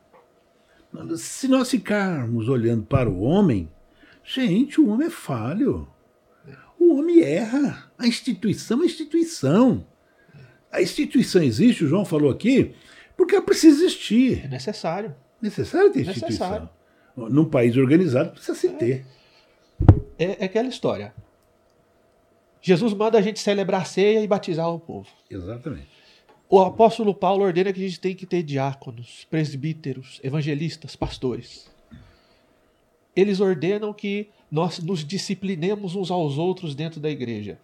[1.17, 3.69] Se nós ficarmos olhando para o homem,
[4.23, 5.87] gente, o homem é falho.
[6.81, 7.91] O homem erra.
[7.95, 9.85] A instituição é instituição.
[10.71, 12.73] A instituição existe, o João falou aqui,
[13.15, 14.45] porque ela precisa existir.
[14.45, 15.15] É necessário.
[15.39, 16.49] Necessário ter instituição.
[16.49, 16.69] Necessário.
[17.15, 19.05] Num país organizado precisa se ter.
[20.17, 21.13] É, é aquela história.
[22.59, 25.07] Jesus manda a gente celebrar a ceia e batizar o povo.
[25.29, 25.87] Exatamente.
[26.49, 31.69] O apóstolo Paulo ordena que a gente tem que ter diáconos, presbíteros, evangelistas, pastores.
[33.15, 37.57] Eles ordenam que nós nos disciplinemos uns aos outros dentro da igreja.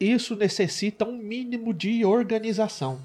[0.00, 2.98] Isso necessita um mínimo de organização.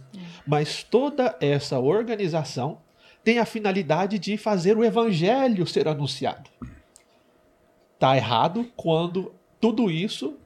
[0.47, 2.79] Mas toda essa organização
[3.21, 6.49] tem a finalidade de fazer o evangelho ser anunciado.
[7.95, 10.37] Está errado quando tudo isso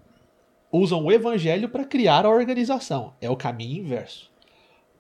[0.72, 3.14] usam o evangelho para criar a organização.
[3.22, 4.32] É o caminho inverso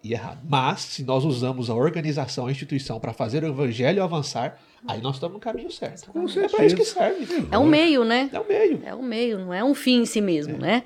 [0.03, 0.41] e errado.
[0.47, 5.15] Mas, se nós usamos a organização, a instituição para fazer o evangelho avançar, aí nós
[5.15, 6.11] estamos no caminho certo.
[6.11, 7.47] Com é para isso que serve.
[7.51, 8.29] É um meio, né?
[8.31, 8.81] É um meio.
[8.85, 10.59] É um meio, não é um fim em si mesmo, é.
[10.59, 10.83] né?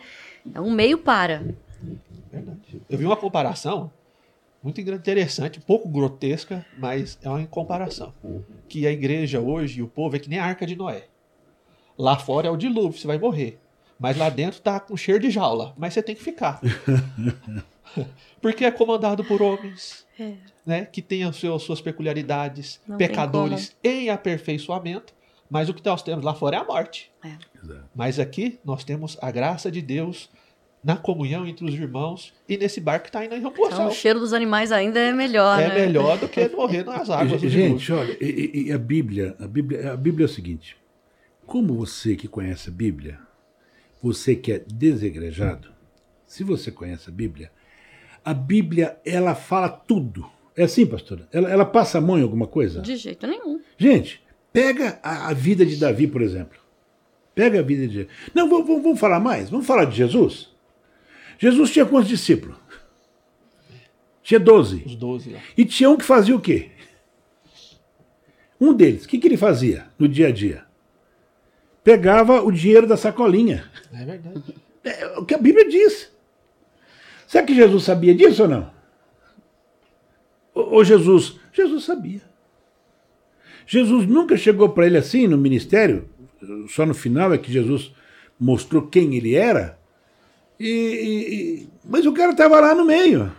[0.54, 1.44] É um meio para.
[2.32, 2.82] Verdade.
[2.90, 3.92] Eu vi uma comparação
[4.64, 8.14] muito interessante, um pouco grotesca, mas é uma comparação.
[8.68, 11.08] Que a igreja hoje e o povo é que nem a arca de Noé.
[11.98, 13.60] Lá fora é o dilúvio, você vai morrer.
[14.00, 15.74] Mas lá dentro tá com cheiro de jaula.
[15.78, 16.60] Mas você tem que ficar.
[18.42, 20.06] Porque é comandado por homens.
[20.20, 20.34] É.
[20.66, 25.14] Né, que têm as suas, suas peculiaridades, Não pecadores em aperfeiçoamento,
[25.50, 27.12] mas o que nós temos lá fora é a morte.
[27.26, 27.36] É.
[27.96, 30.30] Mas aqui nós temos a graça de Deus
[30.84, 33.88] na comunhão entre os irmãos e nesse barco que está indo em rumo ao Então,
[33.88, 35.76] o cheiro dos animais ainda é melhor, É né?
[35.86, 39.48] melhor do que morrer nas águas do Gente, olha, e, e- e a Bíblia, a
[39.48, 40.78] Bíblia, a Bíblia é o seguinte:
[41.46, 43.20] como você que conhece a Bíblia,
[44.02, 45.70] você que é desegrejado,
[46.28, 47.52] se você conhece a Bíblia,
[48.24, 50.26] a Bíblia ela fala tudo.
[50.56, 51.28] É assim, pastora?
[51.32, 52.82] Ela, ela passa a mão em alguma coisa?
[52.82, 53.60] De jeito nenhum.
[53.78, 56.60] Gente, pega a, a vida de Davi, por exemplo.
[57.34, 58.08] Pega a vida de.
[58.34, 59.50] Não, vamos, vamos- vamos falar mais?
[59.50, 60.50] Vamos falar de Jesus?
[61.40, 62.56] Jesus tinha quantos discípulos?
[64.22, 64.84] Tinha doze.
[64.86, 65.40] Os 12 lá.
[65.58, 66.70] E tinha um que fazia o quê?
[68.62, 70.64] Um deles, o que, que ele fazia no dia a dia?
[71.84, 73.70] Pegava o dinheiro da sacolinha.
[73.94, 74.56] É verdade.
[74.86, 76.13] É o que a Bíblia diz.
[77.34, 78.70] Será que Jesus sabia disso ou não?
[80.54, 81.40] Ou Jesus?
[81.52, 82.22] Jesus sabia.
[83.66, 86.08] Jesus nunca chegou para ele assim no ministério,
[86.70, 87.92] só no final é que Jesus
[88.40, 89.80] mostrou quem ele era.
[90.60, 93.32] E- e- mas o cara estava lá no meio,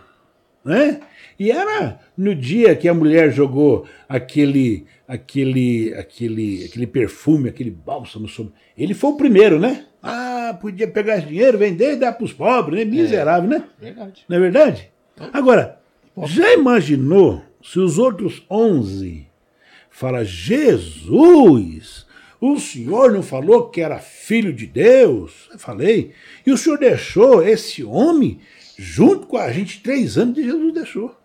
[0.65, 0.99] né?
[1.39, 8.27] E era no dia que a mulher jogou aquele, aquele, aquele, aquele perfume, aquele bálsamo
[8.27, 8.51] sobre.
[8.77, 9.85] Ele foi o primeiro, né?
[10.07, 12.85] Ah, podia pegar esse dinheiro, vender e dar para os pobres, né?
[12.85, 13.63] Miserável, né?
[13.79, 14.23] Verdade.
[14.29, 14.91] Não é verdade?
[15.33, 15.79] Agora,
[16.25, 19.25] já imaginou se os outros 11
[19.89, 22.05] falam, Jesus,
[22.39, 25.49] o senhor não falou que era filho de Deus?
[25.51, 26.11] Eu falei.
[26.45, 28.39] E o senhor deixou esse homem
[28.77, 31.19] junto com a gente três anos e Jesus deixou.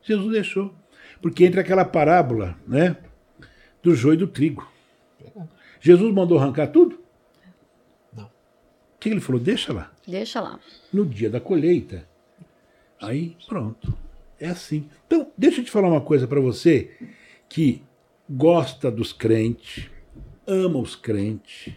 [0.00, 0.72] Jesus deixou.
[1.20, 2.96] Porque entra aquela parábola, né?
[3.82, 4.70] Do joio e do trigo.
[5.80, 7.03] Jesus mandou arrancar tudo?
[9.04, 9.38] Que ele falou?
[9.40, 10.58] Deixa lá Deixa lá.
[10.90, 12.08] no dia da colheita.
[13.00, 13.94] Aí, pronto.
[14.40, 14.88] É assim.
[15.06, 16.90] Então, deixa eu te falar uma coisa para você
[17.46, 17.82] que
[18.30, 19.90] gosta dos crentes,
[20.46, 21.74] ama os crentes.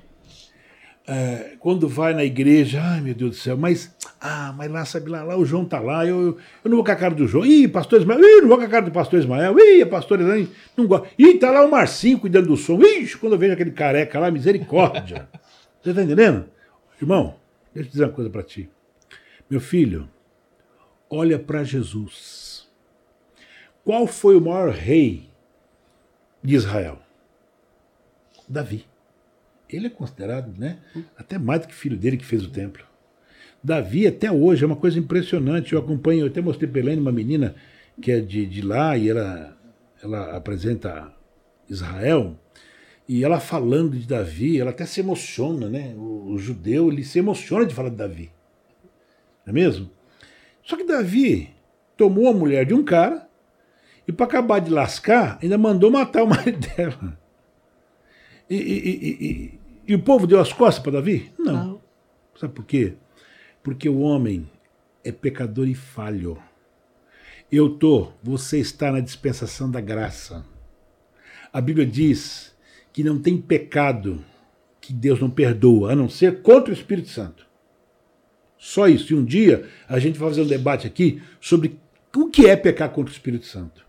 [1.06, 5.10] é, quando vai na igreja, ai meu Deus do céu, mas, ah, mas lá, sabe
[5.10, 7.46] lá, lá o João tá lá, eu, eu não vou com a cara do João,
[7.46, 10.22] ih, pastor Ismael, ih, não vou com a cara do pastor Ismael, ih, a pastora
[10.24, 13.52] Elaine, não gosta, ih, tá lá o Marcinho cuidando do som, ixi, quando eu vejo
[13.54, 15.28] aquele careca lá, misericórdia.
[15.84, 16.46] Você tá entendendo?
[17.00, 17.36] Irmão,
[17.74, 18.70] deixa eu dizer uma coisa para ti.
[19.50, 20.10] Meu filho,
[21.10, 22.68] olha para Jesus.
[23.84, 25.30] Qual foi o maior rei
[26.44, 27.00] de Israel?
[28.48, 28.86] Davi.
[29.70, 30.80] Ele é considerado, né?
[31.18, 32.86] Até mais do que filho dele que fez o templo.
[33.64, 35.74] Davi, até hoje, é uma coisa impressionante.
[35.74, 37.56] Eu acompanho, eu até mostrei para Helene, uma menina
[38.02, 39.58] que é de, de lá, e ela,
[40.02, 41.14] ela apresenta
[41.70, 42.38] Israel.
[43.08, 45.94] E ela falando de Davi, ela até se emociona, né?
[45.96, 48.32] O, o judeu, ele se emociona de falar de Davi.
[49.46, 49.90] Não é mesmo?
[50.62, 51.50] Só que Davi
[51.96, 53.28] tomou a mulher de um cara
[54.06, 57.18] e, para acabar de lascar, ainda mandou matar o marido dela.
[58.50, 61.32] E, e- e- e- o povo deu as costas para Davi?
[61.40, 61.54] Não.
[61.54, 61.82] Não.
[62.36, 62.94] Sabe por quê?
[63.64, 64.50] Porque o homem
[65.04, 66.38] é pecador e falho.
[67.50, 70.46] Eu tô, você está na dispensação da graça.
[71.54, 72.54] A Bíblia diz
[72.98, 74.26] que não tem pecado
[74.82, 77.46] que Deus não perdoa, a não ser contra o Espírito Santo.
[78.58, 79.14] Só isso.
[79.14, 81.80] E um dia a gente vai fazer um debate aqui sobre
[82.16, 83.86] o que é pecar contra o Espírito Santo.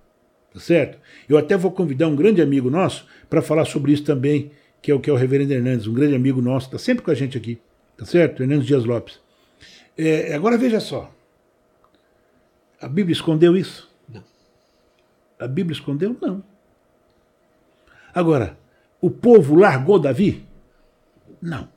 [0.53, 0.99] Tá certo?
[1.27, 4.51] Eu até vou convidar um grande amigo nosso para falar sobre isso também,
[4.83, 7.11] que é o que é o Reverendo Hernandes, um grande amigo nosso, está sempre com
[7.11, 7.59] a gente aqui.
[7.97, 8.42] Tá certo?
[8.42, 9.18] Hernandes Dias Lopes.
[9.97, 11.11] É, agora veja só.
[12.79, 13.90] A Bíblia escondeu isso?
[14.07, 14.23] Não.
[15.40, 16.14] A Bíblia escondeu?
[16.21, 16.44] Não.
[18.12, 18.59] Agora,
[19.00, 20.44] o povo largou Davi?
[21.40, 21.68] Não.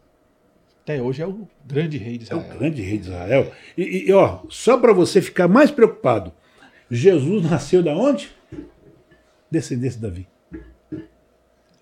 [0.83, 2.57] Até hoje é o grande rei de É o Israel.
[2.59, 3.51] grande rei de Israel.
[3.77, 6.33] E, e, ó, só para você ficar mais preocupado,
[6.89, 8.31] Jesus nasceu da onde?
[9.49, 10.27] Descendência de Davi.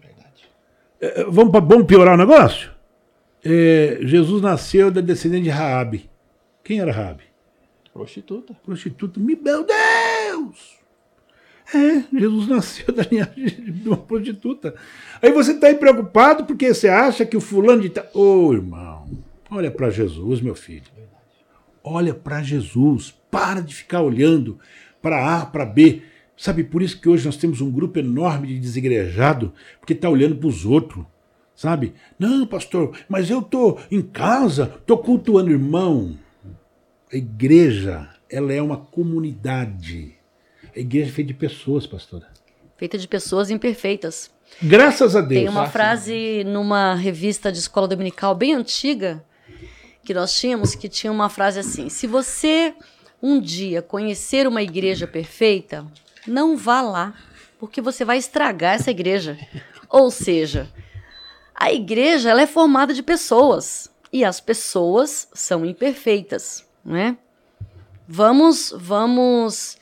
[0.02, 0.50] Verdade.
[1.00, 2.72] É, vamos, pra- vamos piorar o negócio?
[3.44, 6.10] É, Jesus nasceu da descendente de Raabe.
[6.64, 7.24] Quem era Raabe?
[7.94, 8.54] Prostituta.
[8.66, 9.20] Prostituta.
[9.20, 10.78] Me- Meu Deus!
[11.74, 14.74] É, Jesus nasceu da linhagem de uma prostituta.
[15.22, 17.90] Aí você está aí preocupado porque você acha que o fulano de...
[17.90, 19.08] ta- Ô, irmão,
[19.52, 20.84] olha para Jesus, meu filho.
[21.84, 23.14] Olha para Jesus.
[23.30, 24.58] Para de ficar olhando
[25.02, 26.02] para A, para B.
[26.36, 30.36] Sabe, por isso que hoje nós temos um grupo enorme de desigrejado, porque está olhando
[30.38, 31.06] para os outros.
[31.56, 31.94] Sabe?
[32.18, 36.18] Não, pastor, mas eu tô em casa, tô cultuando irmão.
[37.12, 40.16] A igreja, ela é uma comunidade.
[40.76, 42.28] A igreja é feita de pessoas, pastora.
[42.78, 44.32] feita de pessoas imperfeitas.
[44.62, 45.42] Graças a Deus.
[45.42, 49.24] Tem uma Graças a frase numa revista de escola dominical bem antiga
[50.04, 52.74] que nós tínhamos que tinha uma frase assim: se você
[53.22, 55.86] um dia conhecer uma igreja perfeita,
[56.26, 57.14] não vá lá,
[57.60, 59.38] porque você vai estragar essa igreja.
[59.90, 60.72] Ou seja,
[61.54, 67.18] a igreja ela é formada de pessoas e as pessoas são imperfeitas, né?
[68.08, 69.78] Vamos, vamos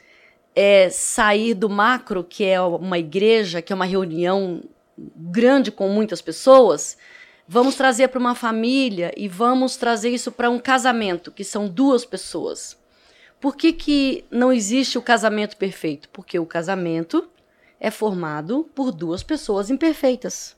[0.59, 4.63] é, sair do macro, que é uma igreja, que é uma reunião
[5.15, 6.97] grande com muitas pessoas,
[7.47, 12.03] vamos trazer para uma família e vamos trazer isso para um casamento, que são duas
[12.05, 12.75] pessoas.
[13.39, 16.09] Por que, que não existe o casamento perfeito?
[16.09, 17.29] Porque o casamento
[17.79, 20.57] é formado por duas pessoas imperfeitas.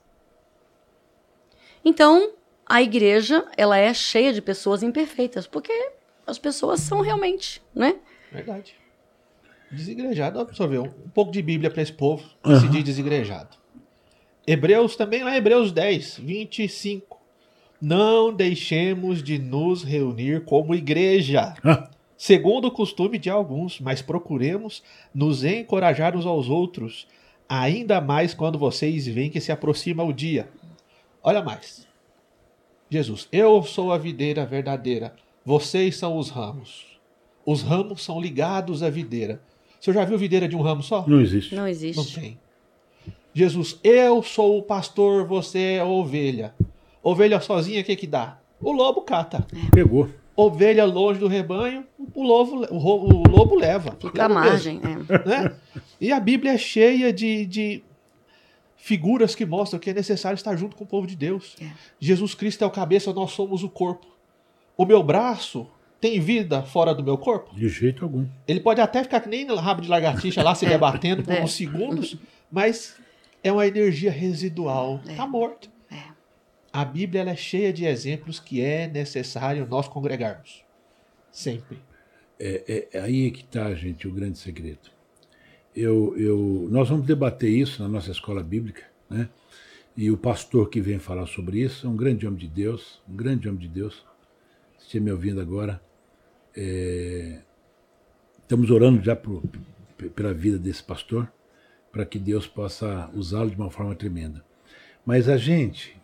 [1.83, 2.31] Então,
[2.65, 5.73] a igreja, ela é cheia de pessoas imperfeitas, porque
[6.25, 7.97] as pessoas são realmente, né?
[8.31, 8.78] Verdade.
[9.71, 12.71] Desigrejado, ver, um pouco de Bíblia para esse povo que se Aham.
[12.71, 13.57] diz desigrejado.
[14.45, 17.19] Hebreus também, lá Hebreus 10, 25.
[17.79, 21.53] Não deixemos de nos reunir como igreja,
[22.17, 27.07] segundo o costume de alguns, mas procuremos nos encorajar uns aos outros,
[27.47, 30.49] ainda mais quando vocês veem que se aproxima o dia.
[31.23, 31.87] Olha mais.
[32.89, 35.13] Jesus, eu sou a videira verdadeira,
[35.45, 36.99] vocês são os ramos.
[37.45, 39.41] Os ramos são ligados à videira.
[39.79, 41.05] Você já viu videira de um ramo só?
[41.07, 41.55] não existe.
[41.55, 42.19] Não Não existe.
[42.19, 42.39] tem.
[43.33, 46.53] Jesus, eu sou o pastor, você é a ovelha.
[47.01, 48.39] Ovelha sozinha, o que que dá?
[48.59, 49.45] O lobo cata.
[49.71, 50.09] Pegou.
[50.35, 53.95] Ovelha longe do rebanho, o lobo, o lobo leva.
[53.99, 54.81] Fica à margem.
[54.83, 55.27] é.
[55.27, 55.55] né?
[55.99, 57.83] E a Bíblia é cheia de, de
[58.77, 61.55] figuras que mostram que é necessário estar junto com o povo de Deus.
[61.61, 61.67] É.
[61.99, 64.07] Jesus Cristo é o cabeça, nós somos o corpo.
[64.77, 65.67] O meu braço
[65.99, 67.53] tem vida fora do meu corpo?
[67.55, 68.25] De jeito algum.
[68.47, 71.43] Ele pode até ficar que nem rabo de lagartixa lá se debatendo por É.
[71.43, 72.17] uns segundos,
[72.51, 72.95] mas
[73.43, 75.01] é uma energia residual.
[75.05, 75.11] É.
[75.11, 75.69] Está morto.
[75.91, 75.97] É.
[76.71, 80.63] A Bíblia ela é cheia de exemplos que é necessário nós congregarmos.
[81.31, 81.79] Sempre.
[82.39, 84.89] É, é aí é que está, gente, o grande segredo.
[85.75, 89.29] Eu, eu, nós vamos debater isso na nossa escola bíblica, né?
[89.95, 93.15] E o pastor que vem falar sobre isso é um grande homem de Deus, um
[93.15, 94.05] grande homem de Deus.
[94.77, 95.81] Se estiver me ouvindo agora,
[96.55, 97.39] é,
[98.41, 99.43] estamos orando já por,
[100.15, 101.31] pela vida desse pastor,
[101.91, 104.43] para que Deus possa usá-lo de uma forma tremenda.
[105.05, 105.99] Mas a gente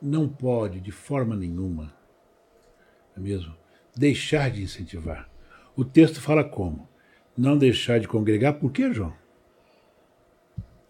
[0.00, 1.94] não pode, de forma nenhuma,
[3.16, 3.54] é mesmo,
[3.96, 5.28] deixar de incentivar.
[5.76, 6.88] O texto fala como?
[7.36, 9.14] Não deixar de congregar, por quê, João?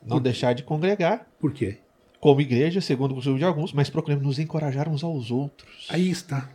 [0.04, 1.78] Não deixar de congregar Por quê?
[2.18, 5.86] como igreja, segundo o costume de alguns, mas procuramos nos encorajar uns aos outros.
[5.90, 6.50] Aí está.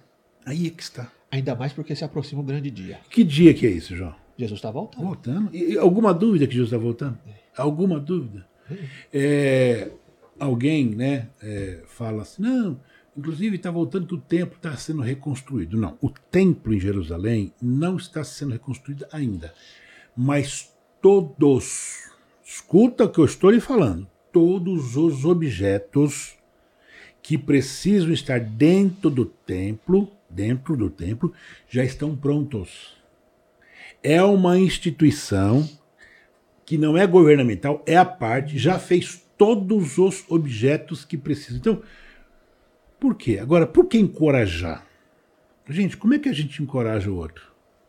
[0.46, 1.12] Aí é que está.
[1.32, 3.00] Ainda mais porque se aproxima o grande dia.
[3.10, 4.16] Que dia que é isso, João?
[4.38, 5.04] Jesus está voltando.
[5.04, 5.56] Voltando.
[5.56, 7.18] E, alguma dúvida que Jesus está voltando?
[7.56, 8.48] Alguma dúvida?
[9.14, 9.92] É,
[10.40, 12.80] alguém né, é, fala assim, não,
[13.18, 15.78] inclusive está voltando que o templo está sendo reconstruído.
[15.78, 19.54] Não, o templo em Jerusalém não está sendo reconstruído ainda.
[20.16, 20.72] Mas
[21.02, 22.10] todos,
[22.46, 26.36] escuta o que eu estou lhe falando, todos os objetos
[27.22, 31.34] que precisam estar dentro do templo, dentro do templo,
[31.70, 32.98] já estão prontos
[34.04, 35.68] é uma instituição
[36.66, 41.58] que não é governamental, é a parte, já fez todos os objetos que precisa.
[41.58, 41.82] Então,
[43.00, 43.40] por quê?
[43.40, 44.86] Agora, por que encorajar?
[45.70, 47.48] Gente, como é que a gente encoraja o outro?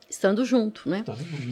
[0.09, 1.05] Estando junto, né?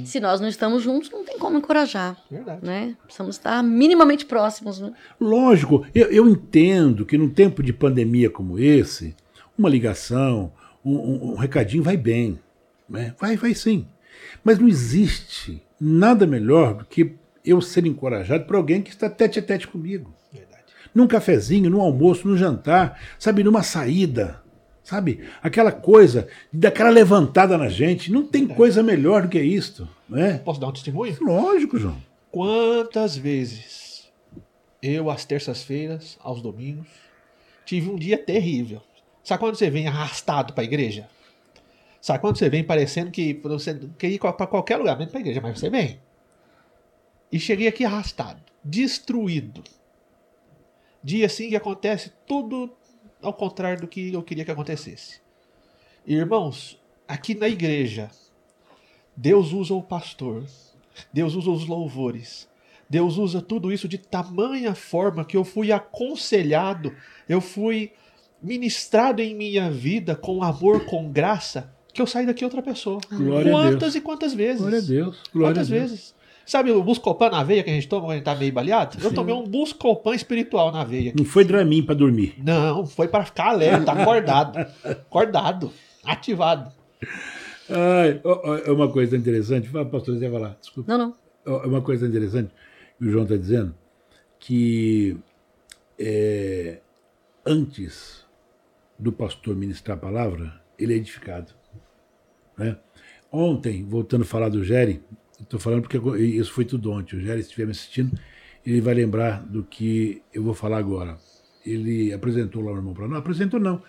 [0.05, 2.64] Se nós não estamos juntos, não tem como encorajar, Verdade.
[2.64, 2.97] né?
[3.05, 4.93] Precisamos estar minimamente próximos, né?
[5.20, 9.14] Lógico, eu, eu entendo que num tempo de pandemia como esse,
[9.59, 10.53] uma ligação,
[10.87, 12.39] um, um- um recadinho vai bem.
[12.89, 13.14] Né?
[13.18, 13.87] Vai, vai sim.
[14.45, 17.14] Mas não existe nada melhor do que
[17.45, 20.14] eu ser encorajado por alguém que está tete a tete comigo.
[20.32, 20.62] Verdade.
[20.95, 24.43] num cafezinho, num almoço, num jantar, sabe, numa saída,
[24.82, 25.20] sabe?
[25.43, 28.11] Aquela coisa, daquela levantada na gente.
[28.11, 30.39] Não tem coisa melhor do que isto, né?
[30.45, 31.14] Posso dar um testemunho?
[31.20, 31.97] Lógico, João.
[32.30, 34.09] Quantas vezes
[34.82, 36.87] eu, às terças-feiras, aos domingos,
[37.64, 38.80] tive um dia terrível.
[39.27, 41.09] Sabe quando você vem arrastado para a igreja?
[42.01, 45.22] Sabe quando você vem parecendo que você quer ir para qualquer lugar, menos para a
[45.22, 46.01] igreja, mas você vem.
[47.33, 49.64] E cheguei aqui arrastado, destruído.
[51.03, 52.72] Dia assim que acontece tudo
[53.20, 55.20] ao contrário do que eu queria que acontecesse.
[56.07, 58.09] Irmãos, aqui na igreja,
[59.16, 60.47] Deus usa o pastor,
[61.12, 62.49] Deus usa os louvores,
[62.89, 66.97] Deus usa tudo isso de tamanha forma que eu fui aconselhado,
[67.29, 67.93] eu fui
[68.47, 73.01] ministrado em minha vida com amor, com graça, que eu saí daqui outra pessoa.
[73.11, 73.94] Glória a quantas Deus.
[73.97, 74.61] e quantas vezes?
[74.61, 75.18] Glória a Deus.
[75.32, 75.90] Glória Quantas a Deus.
[75.90, 76.14] vezes?
[76.47, 78.99] Sabe o Buscopan na veia que a gente toma quando a gente tá meio baleado?
[79.03, 81.12] Eu tomei um Buscopan espiritual na veia.
[81.18, 82.34] Não foi Dramin pra dormir.
[82.38, 84.59] Não, foi para ficar alerta, acordado.
[84.84, 85.72] acordado,
[86.05, 86.70] ativado.
[87.68, 89.68] É uma coisa interessante.
[89.68, 90.57] Fala, pastor, você vai falar.
[90.61, 90.97] Desculpa.
[90.97, 91.62] Não, não.
[91.64, 92.51] É uma coisa interessante
[92.97, 93.74] que o João está dizendo,
[94.38, 95.16] que
[95.99, 96.78] é,
[97.44, 98.24] antes
[98.99, 101.53] do pastor ministrar a palavra, ele é edificado.
[102.57, 102.78] né?
[103.30, 105.03] Ontem, voltando a falar do Jerry,
[105.40, 107.16] estou falando porque isso foi tudo ontem.
[107.16, 108.18] O Jerry, se estiver me assistindo,
[108.64, 111.18] ele vai lembrar do que eu vou falar agora.
[111.64, 113.18] Ele apresentou lá o irmão para nós.
[113.18, 113.82] Apresentou não.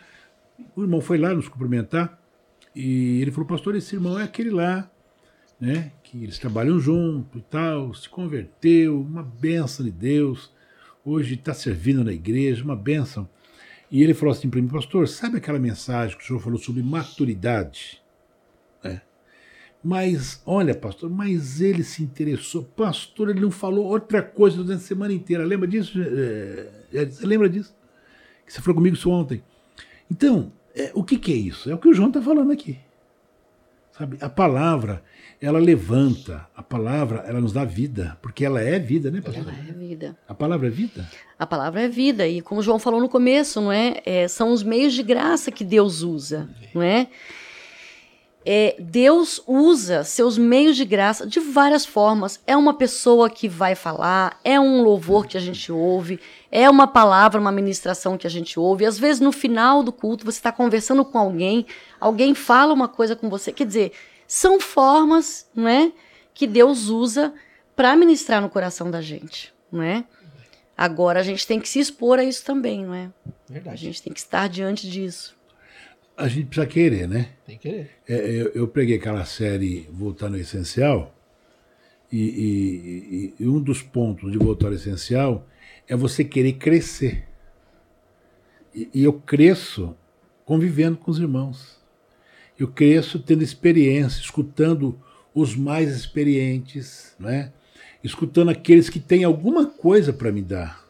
[0.76, 2.20] O irmão foi lá nos cumprimentar
[2.76, 4.90] e ele falou, pastor, esse irmão é aquele lá,
[5.60, 5.92] né?
[6.04, 10.52] Que eles trabalham junto e tal, se converteu, uma benção de Deus.
[11.04, 13.30] Hoje está servindo na igreja, uma benção.
[13.90, 16.84] E ele falou assim para mim, pastor, sabe aquela mensagem que o senhor falou sobre
[16.84, 18.02] maturidade?
[18.84, 19.02] É.
[19.84, 22.64] Mas, olha, pastor, mas ele se interessou.
[22.64, 25.46] Pastor, ele não falou outra coisa durante a semana inteira.
[25.46, 25.98] Lembra disso?
[26.02, 27.76] É, Você lembra disso?
[28.46, 29.42] Que você falou comigo isso ontem.
[30.12, 31.70] Então, é, o que, que é isso?
[31.70, 32.78] É o que o João está falando aqui.
[33.98, 34.18] Sabe?
[34.22, 35.04] A palavra,
[35.42, 36.48] ela levanta.
[36.56, 38.18] A palavra, ela nos dá vida.
[38.22, 39.44] Porque ela é vida, né, pastor?
[39.44, 40.18] Ela é vida.
[40.28, 41.10] A palavra é vida?
[41.40, 42.28] A palavra é vida.
[42.28, 44.02] E como o João falou no começo, não é?
[44.06, 47.08] É, são os meios de graça que Deus usa, não é?
[48.50, 52.40] É, Deus usa seus meios de graça de várias formas.
[52.48, 56.18] É uma pessoa que vai falar, é um louvor que a gente ouve,
[56.50, 58.86] é uma palavra, uma ministração que a gente ouve.
[58.86, 61.66] Às vezes, no final do culto, você está conversando com alguém,
[62.00, 63.52] alguém fala uma coisa com você.
[63.52, 63.92] Quer dizer,
[64.26, 65.92] são formas não é,
[66.34, 67.34] que Deus usa
[67.76, 69.54] para ministrar no coração da gente.
[69.70, 70.06] Não é?
[70.78, 73.12] Agora a gente tem que se expor a isso também, não é?
[73.50, 73.78] A Verdade.
[73.78, 75.37] gente tem que estar diante disso.
[76.18, 77.30] A gente precisa querer, né?
[77.46, 77.92] Tem que querer.
[78.08, 81.14] É, eu, eu preguei aquela série Voltar no Essencial,
[82.12, 85.46] e, e- e- e um dos pontos de voltar ao essencial
[85.88, 87.26] é você querer crescer.
[88.74, 89.96] E, e eu cresço
[90.46, 91.78] convivendo com os irmãos.
[92.58, 94.98] Eu cresço tendo experiência, escutando
[95.36, 97.52] os mais experientes, né?
[98.04, 100.87] escutando aqueles que têm alguma coisa para me dar.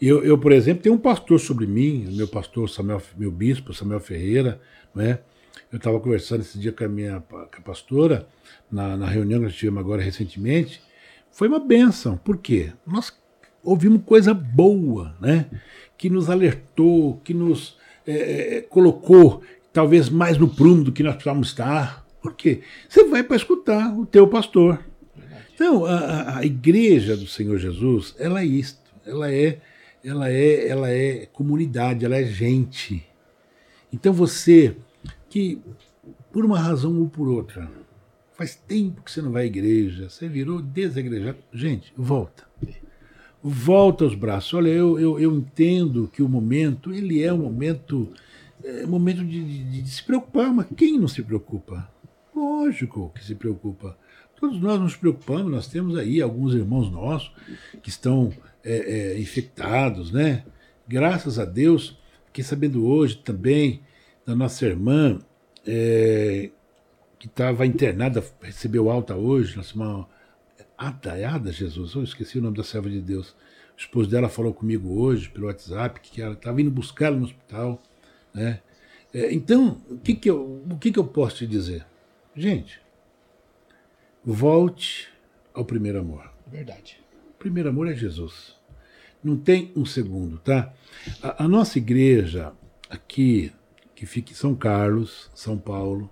[0.00, 4.00] Eu, eu, por exemplo, tenho um pastor sobre mim, meu pastor, Samuel, meu bispo, Samuel
[4.00, 4.60] Ferreira,
[4.94, 5.18] né?
[5.70, 8.26] Eu estava conversando esse dia com a minha com a pastora,
[8.70, 10.80] na, na reunião que nós tivemos agora recentemente.
[11.30, 12.16] Foi uma benção.
[12.16, 12.72] Por quê?
[12.86, 13.12] Nós
[13.62, 15.46] ouvimos coisa boa, né?
[15.96, 17.76] Que nos alertou, que nos
[18.06, 19.42] eh, eh, colocou
[19.72, 22.04] talvez mais no prumo do que nós precisávamos estar.
[22.20, 22.62] Por quê?
[22.88, 24.80] Você vai para escutar o teu pastor.
[25.54, 28.80] Então, a- a igreja do Senhor Jesus, ela é isto.
[29.06, 29.60] Ela é,
[30.04, 33.06] ela é, ela é comunidade, ela é gente.
[33.92, 34.76] Então você
[35.28, 35.60] que
[36.32, 37.70] por uma razão ou por outra
[38.32, 42.44] faz tempo que você não vai à igreja, você virou desegrejado, gente, volta.
[43.42, 44.52] Volta aos braços.
[44.54, 48.12] Olha, eu, eu, eu entendo que o momento, ele é um momento,
[48.62, 51.90] é um momento de, de- de se preocupar, mas quem não se preocupa?
[52.34, 53.96] Lógico que se preocupa.
[54.40, 57.30] Todos nós nos preocupamos, nós temos aí alguns irmãos nossos
[57.82, 58.32] que estão
[58.64, 60.44] é, é, infectados, né?
[60.88, 63.82] Graças a Deus, fiquei sabendo hoje também
[64.24, 65.18] da nossa irmã
[65.66, 66.50] é,
[67.18, 70.06] que estava internada, recebeu alta hoje, nossa irmã
[70.76, 73.36] Ada, é Ada Jesus, eu esqueci o nome da serva de Deus.
[73.76, 77.24] O esposo dela falou comigo hoje pelo WhatsApp que ela estava indo buscar ela no
[77.24, 77.78] hospital,
[78.32, 78.60] né?
[79.12, 81.84] É, então, o que que eu, o que que eu posso te dizer?
[82.34, 82.80] Gente,
[84.24, 85.08] volte
[85.54, 86.30] ao primeiro amor.
[86.46, 87.00] Verdade.
[87.30, 88.56] O primeiro amor é Jesus.
[89.22, 90.72] Não tem um segundo, tá?
[91.22, 92.52] A, a nossa igreja
[92.88, 93.52] aqui,
[93.94, 96.10] que fica em São Carlos, São Paulo,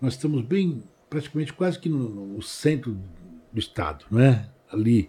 [0.00, 2.98] nós estamos bem, praticamente quase que no, no centro
[3.52, 4.48] do estado, não é?
[4.70, 5.08] Ali.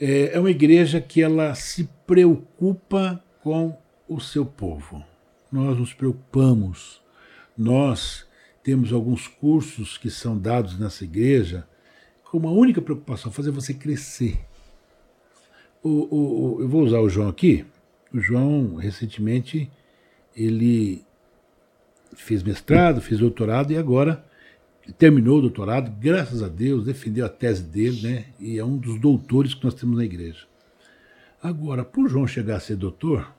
[0.00, 3.76] É, é uma igreja que ela se preocupa com
[4.08, 5.04] o seu povo.
[5.50, 7.00] Nós nos preocupamos.
[7.56, 8.26] Nós
[8.64, 11.64] temos alguns cursos que são dados nessa igreja
[12.24, 14.40] com uma única preocupação, fazer você crescer.
[15.82, 17.64] O, o- o- eu vou usar o João aqui.
[18.12, 19.70] O João, recentemente,
[20.34, 21.04] ele
[22.16, 24.24] fez mestrado, fez doutorado e agora
[24.98, 28.24] terminou o doutorado, graças a Deus, defendeu a tese dele, né?
[28.40, 30.46] E é um dos doutores que nós temos na igreja.
[31.42, 33.30] Agora, para o João chegar a ser doutor,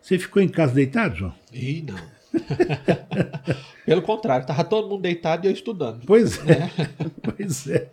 [0.00, 1.34] você ficou em casa deitado, João?
[1.52, 2.21] Ih, não.
[3.84, 6.04] Pelo contrário, estava todo mundo deitado e eu estudando.
[6.06, 6.58] Pois é.
[6.58, 6.70] Né?
[7.22, 7.90] Pois é.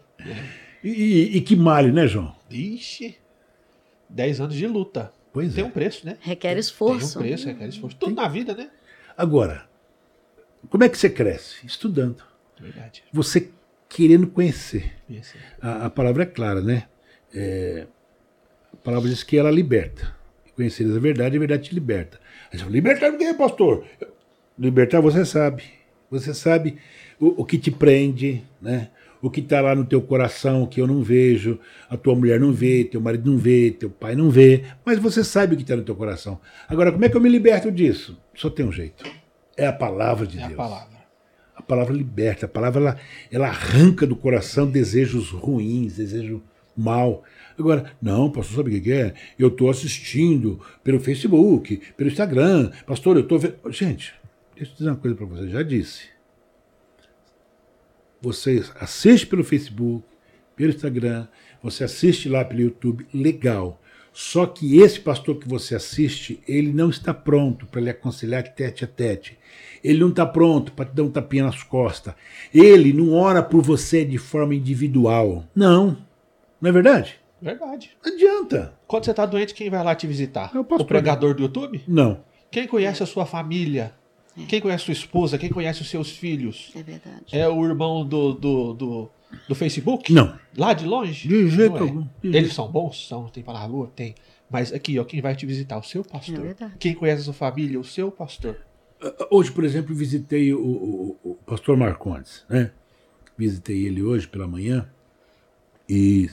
[0.84, 2.36] E, e, e, que malho, né, João?
[2.50, 3.18] Ixi,
[4.10, 5.12] 10 anos de luta.
[5.32, 5.68] Pois tem é.
[5.68, 6.18] um preço, né?
[6.22, 7.20] Requer esforço.
[7.20, 7.70] Tem um preço, requer uhum.
[7.70, 7.98] esforço.
[7.98, 8.24] Tudo tem...
[8.24, 8.70] na vida, né?
[9.18, 9.68] Agora,
[10.70, 11.66] como é que você cresce?
[11.66, 12.24] Estudando.
[12.60, 13.04] Verdade.
[13.14, 13.50] Você
[13.88, 14.94] querendo conhecer.
[15.62, 16.88] A, a, palavra é clara, né?
[17.34, 17.88] É,
[18.74, 20.16] a palavra diz que ela liberta.
[20.56, 22.20] conhecer a verdade, a verdade te liberta.
[22.52, 23.86] Aí você fala, libertar o quê, pastor?
[24.60, 25.64] Libertar você sabe.
[26.12, 26.78] Você sabe
[27.20, 28.90] o, o que te prende, né?
[29.22, 32.52] o que está lá no teu coração que eu não vejo, a tua mulher não
[32.52, 35.76] vê, teu marido não vê, teu pai não vê, mas você sabe o que está
[35.76, 36.40] no teu coração.
[36.68, 38.18] Agora, como é que eu me liberto disso?
[38.34, 39.04] Só tem um jeito.
[39.58, 40.54] É a palavra de é Deus.
[40.54, 41.00] A palavra.
[41.56, 42.98] A palavra liberta, a palavra ela,
[43.30, 46.42] ela arranca do coração desejos ruins, desejo
[46.76, 47.24] mal.
[47.58, 49.14] Agora, não, pastor, sabe o que é?
[49.38, 52.72] Eu estou assistindo pelo Facebook, pelo Instagram.
[52.88, 53.56] Pastor, eu estou vendo.
[53.70, 54.14] Gente,
[54.60, 56.10] deixa eu dizer uma coisa para você, já disse.
[58.22, 60.06] Você assiste pelo Facebook,
[60.54, 61.28] pelo Instagram,
[61.64, 63.82] você assiste lá pelo YouTube, legal.
[64.12, 68.84] Só que esse pastor que você assiste, ele não está pronto para lhe aconselhar tete
[68.84, 69.40] a tete.
[69.82, 72.14] Ele não está pronto para te dar um tapinha nas costas.
[72.54, 75.46] Ele não ora por você de forma individual.
[75.56, 76.06] Não.
[76.60, 77.16] Não é verdade?
[77.42, 77.96] Verdade.
[78.04, 78.74] Não adianta.
[78.86, 80.52] Quando você está doente, quem vai lá te visitar?
[80.54, 80.86] É o pastor.
[80.86, 81.82] O pregador do YouTube?
[81.88, 82.22] Não.
[82.52, 83.94] Quem conhece a sua família?
[84.44, 84.46] É.
[84.46, 85.38] Quem conhece sua esposa?
[85.38, 86.72] Quem conhece os seus filhos?
[86.76, 87.24] É verdade.
[87.32, 89.10] É o irmão do, do, do,
[89.48, 90.12] do Facebook?
[90.14, 90.38] Não.
[90.58, 91.28] Lá de longe?
[91.28, 91.80] De jeito é.
[91.82, 92.08] algum.
[92.24, 93.08] De Eles são bons?
[93.08, 93.92] São, tem para a rua?
[93.96, 94.16] Tem.
[94.50, 95.78] Mas aqui, ó, quem vai te visitar?
[95.78, 96.40] O seu pastor.
[96.40, 96.74] É verdade.
[96.80, 97.80] quem conhece a sua família?
[97.80, 98.58] O seu pastor.
[99.32, 102.72] Hoje, por exemplo, visitei o, o- o pastor Marcondes, né?
[103.38, 104.90] Visitei ele hoje pela manhã
[105.88, 106.30] e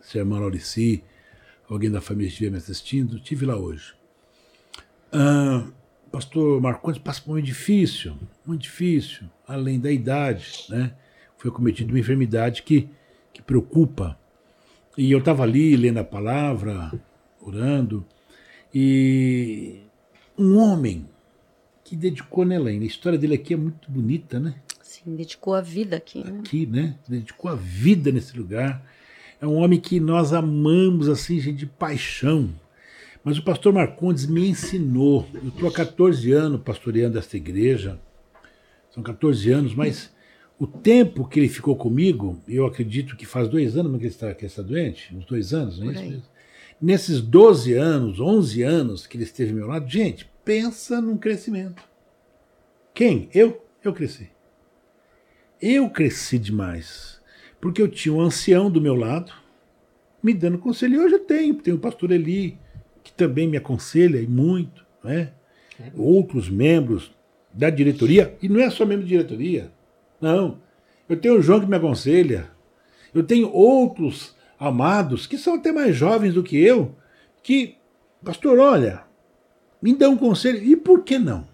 [0.00, 1.02] se a irmã Laurici,
[1.68, 3.94] alguém da família estiver me assistindo, estive lá hoje.
[5.12, 5.66] Ah,
[6.16, 10.94] pastor Marcondes passa por um momento difícil, muito difícil, além da idade, né?
[11.36, 12.88] Foi cometido uma enfermidade que,
[13.34, 14.18] que preocupa.
[14.96, 16.90] E eu estava ali lendo a palavra,
[17.38, 18.02] orando,
[18.74, 19.82] e
[20.38, 21.06] um homem
[21.84, 22.86] que dedicou, Elaine?
[22.86, 24.54] A história dele aqui é muito bonita, né?
[24.80, 26.38] Sim, dedicou a vida aqui, né?
[26.38, 26.96] Aqui, né?
[27.06, 28.82] Dedicou a vida nesse lugar.
[29.38, 32.54] É um homem que nós amamos, assim, gente, de paixão.
[33.26, 35.26] Mas o pastor Marcondes me ensinou.
[35.34, 38.00] Eu estou há 14 anos pastoreando esta igreja.
[38.88, 40.14] São 14 anos, mas
[40.56, 44.32] o tempo que ele ficou comigo, eu acredito que faz dois anos que ele está,
[44.32, 46.22] que ele está doente, uns dois anos, não é isso mesmo?
[46.80, 51.82] Nesses 12 anos, 11 anos que ele esteve ao meu lado, gente, pensa num crescimento.
[52.94, 53.28] Quem?
[53.34, 53.60] Eu?
[53.82, 54.30] Eu cresci.
[55.60, 57.20] Eu cresci demais.
[57.60, 59.32] Porque eu tinha um ancião do meu lado,
[60.22, 60.94] me dando conselho.
[60.94, 61.56] E hoje eu tenho.
[61.56, 62.56] Tenho o pastor Eli,
[63.06, 64.84] que também me aconselha e muito.
[65.04, 65.30] Né?
[65.96, 67.12] Outros membros
[67.52, 68.36] da diretoria.
[68.42, 69.70] E não é só membro de diretoria.
[70.20, 70.58] Não.
[71.08, 72.50] Eu tenho o João que me aconselha.
[73.14, 76.96] Eu tenho outros amados, que são até mais jovens do que eu,
[77.44, 77.76] que,
[78.24, 79.04] pastor, olha,
[79.80, 80.60] me dão um conselho.
[80.60, 81.46] E por que não?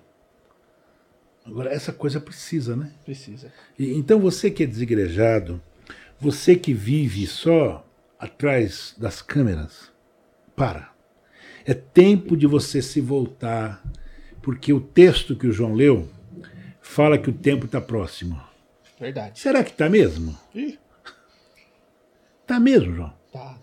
[1.45, 2.93] Agora, essa coisa precisa, né?
[3.05, 3.53] Precisa.
[3.79, 5.61] E, então você que é desigrejado,
[6.19, 7.87] você que vive só
[8.19, 9.93] atrás das câmeras,
[10.57, 10.92] para.
[11.65, 13.83] É tempo de você se voltar,
[14.43, 16.09] porque o texto que o João leu
[16.81, 18.41] fala que o tempo está próximo.
[18.99, 19.39] Verdade.
[19.39, 20.39] Será que está mesmo?
[22.43, 23.13] Está mesmo, João.
[23.33, 23.59] tá.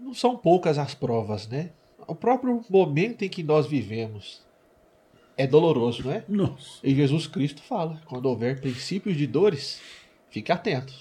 [0.00, 1.70] Não são poucas as provas, né?
[2.06, 4.42] O próprio momento em que nós vivemos
[5.36, 6.24] é doloroso, não é?
[6.28, 6.80] Nossa.
[6.82, 9.80] E Jesus Cristo fala: quando houver princípios de dores,
[10.30, 10.92] fique atento.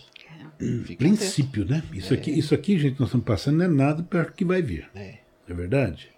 [0.86, 1.84] Fique Princípio, né?
[1.92, 4.62] Isso aqui, isso aqui, gente, nós estamos passando não é nada perto do que vai
[4.62, 4.86] vir.
[4.86, 5.00] atento.
[5.00, 5.21] É.
[5.52, 6.10] É verdade?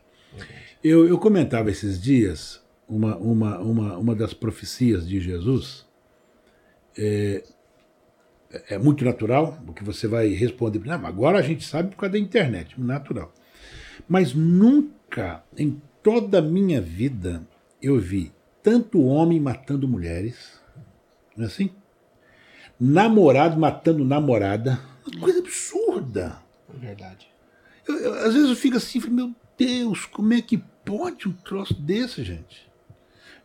[0.83, 5.87] Eu, eu comentava esses dias uma, uma, uma, uma das profecias de Jesus.
[6.95, 7.43] É,
[8.69, 10.79] é muito natural, porque você vai responder.
[10.85, 12.79] Não, agora a gente sabe por causa da internet.
[12.79, 13.33] Natural.
[14.07, 17.41] Mas nunca em toda a minha vida
[17.81, 18.31] eu vi
[18.61, 20.61] tanto homem matando mulheres.
[21.35, 21.71] Não é assim?
[22.79, 24.79] Namorado matando namorada.
[25.07, 26.37] Uma coisa absurda.
[26.71, 27.32] É verdade.
[27.87, 31.73] Eu- eu- às vezes eu fico assim, meu Deus, como é que pode um troço
[31.73, 32.71] desse, gente?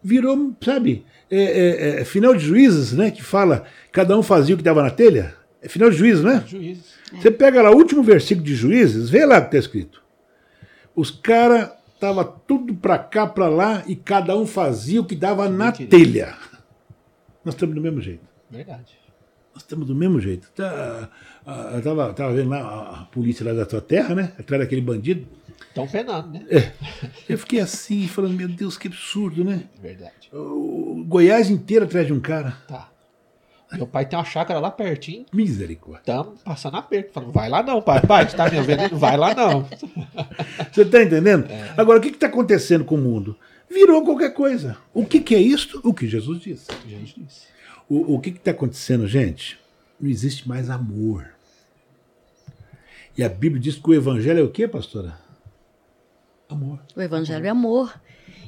[0.02, 3.10] Virou, sabe, é, é, é, final de juízes, né?
[3.10, 5.34] Que fala, cada um fazia o que dava na telha.
[5.60, 6.44] É final de juízes, né?
[6.46, 6.94] Juízes.
[7.12, 10.02] Você pega lá o último versículo de juízes, vê lá o que está escrito.
[10.94, 15.48] Os caras tava tudo pra cá, pra lá, e cada um fazia o que dava
[15.48, 16.36] na telha.
[17.44, 18.22] Nós estamos do mesmo jeito.
[18.48, 18.96] Verdade.
[19.58, 20.48] Nós estamos do mesmo jeito.
[20.54, 21.08] Tá,
[21.74, 24.32] eu tava, tava vendo lá a, polícia lá da tua terra, né?
[24.38, 25.26] Atrás daquele bandido.
[25.68, 26.72] Estão penando, né?
[27.28, 29.64] Eu fiquei assim, falando, meu Deus, que absurdo, né?
[29.82, 30.30] Verdade.
[30.32, 32.52] O Goiás inteiro atrás de um cara.
[32.68, 32.88] Tá.
[33.72, 35.26] Meu pai tem uma chácara lá pertinho.
[35.32, 36.02] Misericórdia.
[36.02, 37.12] Estamos passando aperto.
[37.12, 38.00] Falando, vai lá não, pai.
[38.00, 38.96] Pai, você tá me ouvindo?
[38.96, 39.68] Vai lá não.
[40.72, 41.48] Você está entendendo?
[41.76, 43.36] Agora, o que está acontecendo com o mundo?
[43.68, 44.78] Virou qualquer coisa.
[44.94, 45.80] O que, que é isto?
[45.82, 46.68] O que Jesus disse.
[46.86, 47.57] Jesus disse.
[47.88, 49.58] O, o que está acontecendo, gente?
[50.00, 51.28] não existe mais amor.
[53.16, 55.18] E a Bíblia diz que o evangelho é o quê, pastora?
[56.48, 56.78] Amor.
[56.94, 58.00] O evangelho é amor.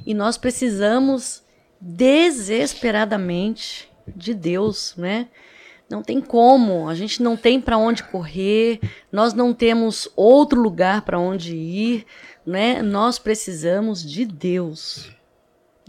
[0.05, 1.43] E nós precisamos
[1.79, 5.27] desesperadamente de Deus, né?
[5.89, 8.79] Não tem como, a gente não tem para onde correr,
[9.11, 12.05] nós não temos outro lugar para onde ir,
[12.45, 12.81] né?
[12.81, 15.11] Nós precisamos de Deus.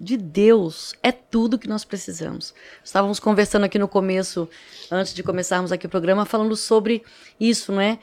[0.03, 2.53] De Deus é tudo que nós precisamos.
[2.82, 4.48] Estávamos conversando aqui no começo,
[4.90, 7.05] antes de começarmos aqui o programa, falando sobre
[7.38, 8.00] isso, né?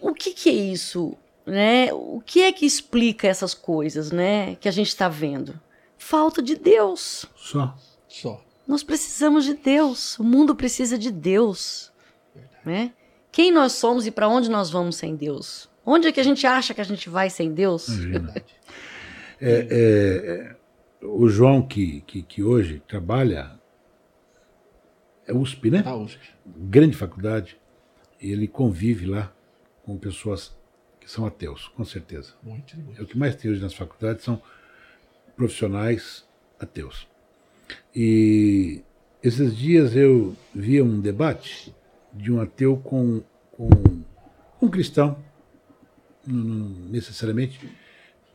[0.00, 1.92] O que, que é isso, né?
[1.92, 4.54] O que é que explica essas coisas, né?
[4.60, 5.60] Que a gente está vendo?
[5.98, 7.26] Falta de Deus.
[7.34, 7.76] Só.
[8.06, 8.40] Só.
[8.64, 10.16] Nós precisamos de Deus.
[10.20, 11.90] O mundo precisa de Deus.
[12.64, 12.92] Né?
[13.32, 15.68] Quem nós somos e para onde nós vamos sem Deus?
[15.84, 17.88] Onde é que a gente acha que a gente vai sem Deus?
[17.88, 18.42] É,
[19.42, 20.59] é, é,
[21.02, 23.58] o João, que, que, que, hoje trabalha,
[25.26, 25.82] é USP, né?
[25.84, 26.20] A USP.
[26.46, 27.58] Grande faculdade.
[28.20, 29.32] Ele convive lá
[29.82, 30.56] com pessoas
[31.00, 32.34] que são ateus, com certeza.
[32.42, 33.00] Muito, muito.
[33.00, 34.40] É o que mais tem hoje nas faculdades são
[35.36, 36.26] profissionais
[36.58, 37.08] ateus.
[37.94, 38.82] E
[39.22, 41.74] esses dias eu via um debate
[42.12, 43.22] de um ateu com,
[43.52, 43.68] com
[44.60, 45.22] um cristão,
[46.26, 47.58] não, necessariamente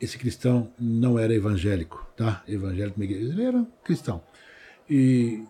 [0.00, 2.42] esse cristão não era evangélico, tá?
[2.46, 4.22] Evangélico, ele era cristão.
[4.88, 5.42] E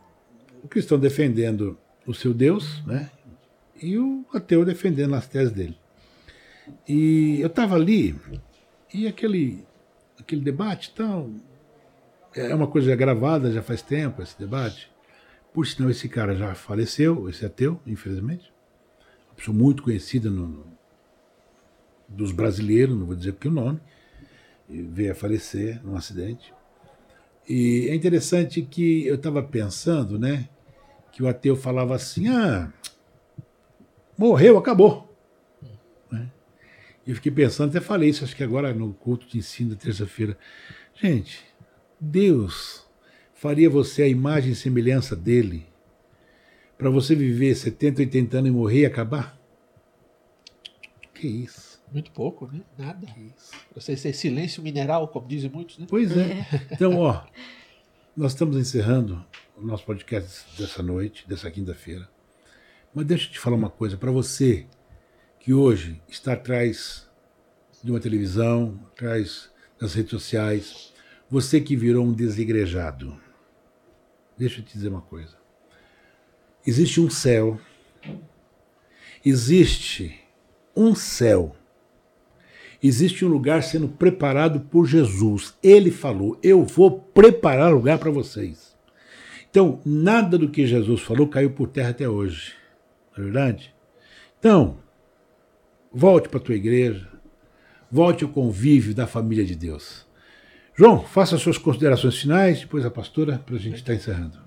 [0.62, 3.10] o cristão defendendo o seu Deus, né?
[3.80, 5.76] E o ateu defendendo as teses dele.
[6.88, 8.16] E eu estava ali
[8.92, 9.64] e aquele
[10.18, 11.30] aquele debate tal,
[12.34, 14.90] é uma coisa já gravada, já faz tempo esse debate.
[15.52, 18.52] Por sinal, esse cara já faleceu, esse ateu, infelizmente.
[19.28, 20.66] Uma pessoa muito conhecida no,
[22.08, 23.80] dos brasileiros, não vou dizer porque o nome,
[24.68, 26.52] veio a falecer num acidente.
[27.48, 30.48] E é interessante que eu estava pensando, né,
[31.12, 32.72] que o ateu falava assim: ah,
[34.18, 35.16] morreu, acabou.
[36.10, 36.30] Né?
[37.06, 39.76] E eu fiquei pensando, até falei isso, acho que agora no culto de ensino da
[39.76, 40.36] terça-feira.
[40.94, 41.44] Gente,
[42.00, 42.84] Deus
[43.34, 45.66] faria você a imagem e semelhança dele
[46.76, 49.38] para você viver 70, 80 anos e morrer e acabar?
[51.14, 51.65] Que isso?
[51.92, 52.62] Muito pouco, né?
[52.76, 53.06] Nada.
[53.06, 53.52] Que isso.
[53.74, 55.86] Você ser silêncio mineral, como dizem muitos, né?
[55.88, 56.20] Pois é.
[56.22, 56.46] é.
[56.72, 57.24] Então, ó,
[58.16, 59.24] nós estamos encerrando
[59.56, 62.08] o nosso podcast dessa noite, dessa quinta-feira.
[62.94, 63.96] Mas deixa eu te falar uma coisa.
[63.96, 64.66] Para você
[65.38, 67.08] que hoje está atrás
[67.82, 70.92] de uma televisão, atrás das redes sociais,
[71.30, 73.20] você que virou um desigrejado,
[74.36, 75.36] deixa eu te dizer uma coisa.
[76.66, 77.60] Existe um céu,
[79.24, 80.20] existe
[80.74, 81.54] um céu,
[82.86, 85.54] existe um lugar sendo preparado por Jesus.
[85.62, 88.76] Ele falou: Eu vou preparar lugar para vocês.
[89.50, 92.52] Então, nada do que Jesus falou caiu por terra até hoje.
[93.16, 93.74] Não é verdade?
[94.38, 94.76] Então,
[95.92, 97.08] volte para a tua igreja,
[97.90, 100.06] volte ao convívio da família de Deus.
[100.78, 104.38] João, faça as suas considerações finais, depois a pastora, para a gente estar tá encerrando.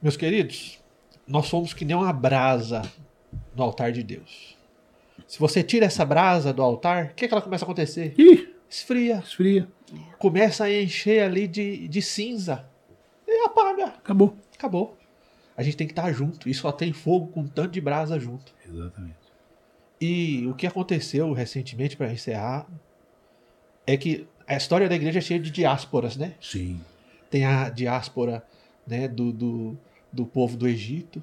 [0.00, 0.78] Meus queridos,
[1.26, 2.82] nós somos que nem uma brasa
[3.56, 4.56] no altar de Deus.
[5.30, 8.12] Se você tira essa brasa do altar, o que, é que ela começa a acontecer?
[8.18, 9.18] Ih, Esfria.
[9.18, 9.68] Esfria.
[10.18, 12.68] Começa a encher ali de, de cinza.
[13.28, 13.84] E apaga.
[13.84, 14.36] Acabou.
[14.58, 14.98] Acabou.
[15.56, 16.48] A gente tem que estar junto.
[16.48, 18.52] E só tem fogo com tanto de brasa junto.
[18.68, 19.14] Exatamente.
[20.00, 22.66] E o que aconteceu recentemente, para encerrar,
[23.86, 26.34] é que a história da igreja é cheia de diásporas, né?
[26.40, 26.80] Sim.
[27.30, 28.44] Tem a diáspora
[28.84, 29.78] né, do, do,
[30.12, 31.22] do povo do Egito,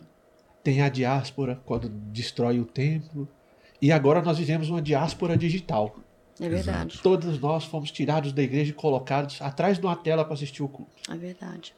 [0.63, 3.27] tem a diáspora quando destrói o templo,
[3.81, 5.95] e agora nós vivemos uma diáspora digital.
[6.39, 6.93] É verdade.
[6.93, 7.03] Exato.
[7.03, 10.67] Todos nós fomos tirados da igreja e colocados atrás de uma tela para assistir o
[10.67, 11.11] culto.
[11.11, 11.73] É verdade.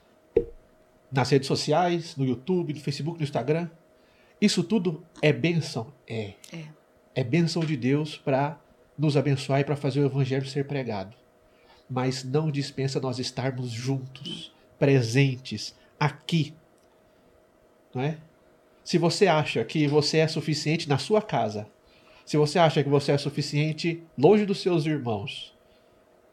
[1.11, 3.69] Nas redes sociais, no YouTube, no Facebook, no Instagram.
[4.39, 5.91] Isso tudo é bênção?
[6.07, 6.33] É.
[6.53, 6.65] É,
[7.15, 8.59] é bênção de Deus para
[8.97, 11.15] nos abençoar e para fazer o evangelho ser pregado
[11.89, 16.53] mas não dispensa nós estarmos juntos, presentes, aqui.
[17.93, 18.17] Não é?
[18.83, 21.67] Se você acha que você é suficiente na sua casa,
[22.29, 25.51] se você acha que você é suficiente longe dos seus irmãos,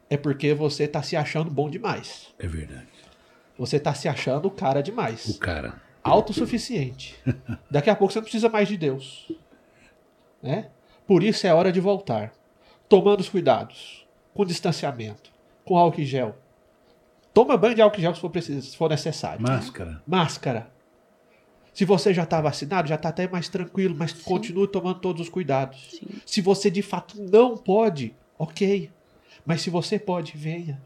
[0.07, 2.27] é porque você está se achando bom demais.
[2.37, 2.85] É verdade.
[3.57, 5.25] Você está se achando o cara demais.
[5.25, 5.81] O cara.
[6.03, 7.15] Autossuficiente.
[7.71, 9.31] Daqui a pouco você não precisa mais de Deus.
[10.39, 10.69] Né?
[11.07, 12.31] Por isso é hora de voltar.
[12.87, 15.31] Tomando os cuidados, com distanciamento,
[15.65, 16.37] com álcool em gel.
[17.33, 19.41] Toma banho de álcool em gel se for, preciso, se for necessário.
[19.41, 20.03] Máscara.
[20.05, 20.71] Máscara.
[21.77, 24.23] Se você já está vacinado, já está até mais tranquilo, mas Sim.
[24.23, 25.91] continue tomando todos os cuidados.
[25.91, 26.07] Sim.
[26.25, 28.89] Se você de fato não pode, ok.
[29.45, 30.81] Mas se você pode, venha.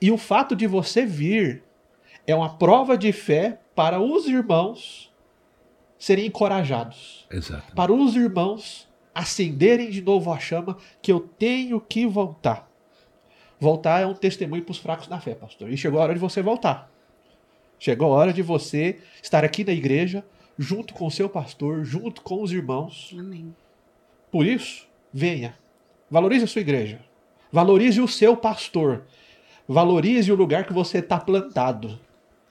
[0.00, 1.64] E o fato de você vir
[2.28, 5.12] é uma prova de fé para os irmãos
[5.98, 7.26] serem encorajados.
[7.28, 7.74] Exato.
[7.74, 12.70] Para os irmãos acenderem de novo a chama que eu tenho que voltar.
[13.58, 15.68] Voltar é um testemunho para os fracos na fé, pastor.
[15.72, 16.88] E chegou a hora de você voltar.
[17.80, 20.22] Chegou a hora de você estar aqui na igreja,
[20.58, 23.16] junto com o seu pastor, junto com os irmãos.
[23.18, 23.56] Amém.
[24.30, 25.58] Por isso, venha.
[26.10, 27.00] Valorize a sua igreja.
[27.50, 29.04] Valorize o seu pastor.
[29.66, 31.98] Valorize o lugar que você está plantado,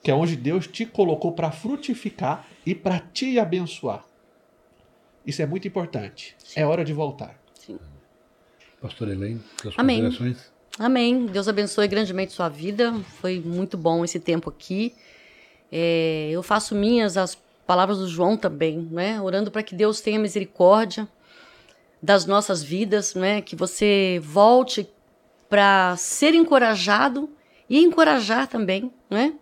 [0.02, 4.04] que é onde Deus te colocou para frutificar e para te abençoar.
[5.24, 6.36] Isso é muito importante.
[6.56, 7.40] É hora de voltar.
[8.80, 10.02] Pastor Elaine, suas Amém.
[10.02, 10.52] considerações?
[10.76, 11.26] Amém.
[11.26, 12.92] Deus abençoe grandemente sua vida.
[13.20, 14.94] Foi muito bom esse tempo aqui.
[15.70, 19.20] É, eu faço minhas as palavras do João também, né?
[19.20, 21.08] Orando para que Deus tenha misericórdia
[22.02, 23.40] das nossas vidas, né?
[23.40, 24.88] Que você volte
[25.48, 27.30] para ser encorajado
[27.68, 29.34] e encorajar também, né?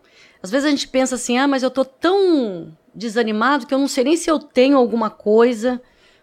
[0.43, 3.89] Às vezes a gente pensa assim, ah, mas eu tô tão desanimado que eu não
[3.89, 5.81] sei nem se eu tenho alguma coisa,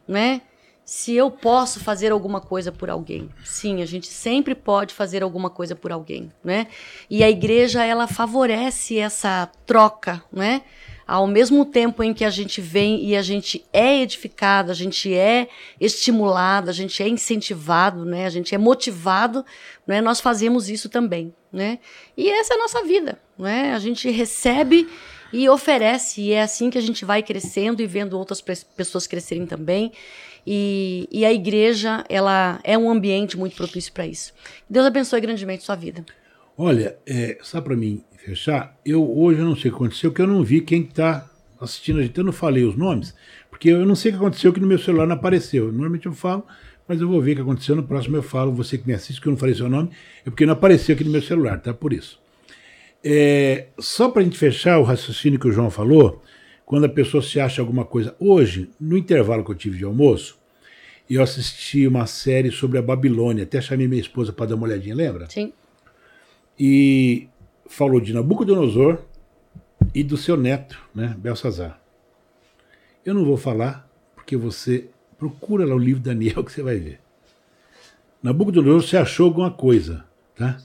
[0.08, 0.42] né?
[0.86, 3.28] Se eu posso fazer alguma coisa por alguém.
[3.44, 6.68] Sim, a gente sempre pode fazer alguma coisa por alguém, né?
[7.10, 10.62] E a igreja ela favorece essa troca, né?
[11.08, 15.12] Ao mesmo tempo em que a gente vem e a gente é edificado, a gente
[15.12, 15.48] é
[15.82, 18.28] estimulado, a gente é incentivado, né?
[18.28, 19.44] A gente é motivado,
[19.88, 20.02] né?
[20.02, 21.80] Nós fazemos isso também, né?
[22.16, 23.74] E essa é a nossa vida, né?
[23.74, 24.88] A gente recebe
[25.34, 29.46] e oferece, e é assim que a gente vai crescendo e vendo outras pessoas crescerem
[29.46, 29.92] também.
[30.46, 34.34] E, e a igreja, ela é um ambiente muito propício para isso.
[34.70, 36.06] Deus abençoe grandemente sua vida.
[36.58, 40.22] Olha, é, só para mim fechar, eu hoje eu não sei o que aconteceu, que
[40.22, 41.30] eu não vi quem está
[41.60, 42.18] assistindo a gente.
[42.18, 43.14] Eu não falei os nomes,
[43.50, 45.72] porque eu não sei o que aconteceu que no meu celular não apareceu.
[45.72, 46.46] Normalmente eu falo,
[46.88, 47.76] mas eu vou ver o que aconteceu.
[47.76, 49.90] No próximo eu falo, você que me assiste, que eu não falei seu nome,
[50.26, 51.74] é porque não apareceu aqui no meu celular, tá?
[51.74, 52.20] Por isso.
[53.04, 56.24] É, só para a gente fechar o raciocínio que o João falou,
[56.66, 58.16] quando a pessoa se acha alguma coisa.
[58.20, 60.38] Hoje, no intervalo que eu tive de almoço,
[61.10, 63.44] eu assisti uma série sobre a Babilônia.
[63.44, 65.30] Até chamei minha esposa para dar uma olhadinha, lembra?
[65.30, 65.54] Sim.
[66.60, 67.28] E
[67.68, 69.00] falou de Nabucodonosor
[69.94, 71.80] e do seu neto, né, Belsazar.
[73.06, 77.00] Eu não vou falar, porque você procura lá o livro Daniel que você vai ver.
[78.24, 80.04] Nabucodonosor se achou alguma coisa,
[80.36, 80.58] tá?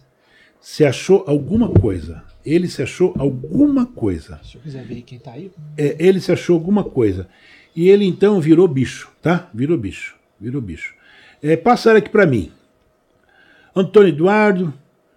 [0.60, 2.24] Se achou alguma coisa.
[2.44, 4.40] Ele se achou alguma coisa.
[4.42, 5.50] Se eu quiser ver quem tá aí.
[5.76, 7.28] É, ele se achou alguma coisa.
[7.74, 9.48] E ele então virou bicho, tá?
[9.52, 10.16] Virou bicho.
[10.40, 10.94] Virou bicho.
[11.42, 12.50] É, passaram aqui para mim.
[13.74, 14.74] Antônio Eduardo,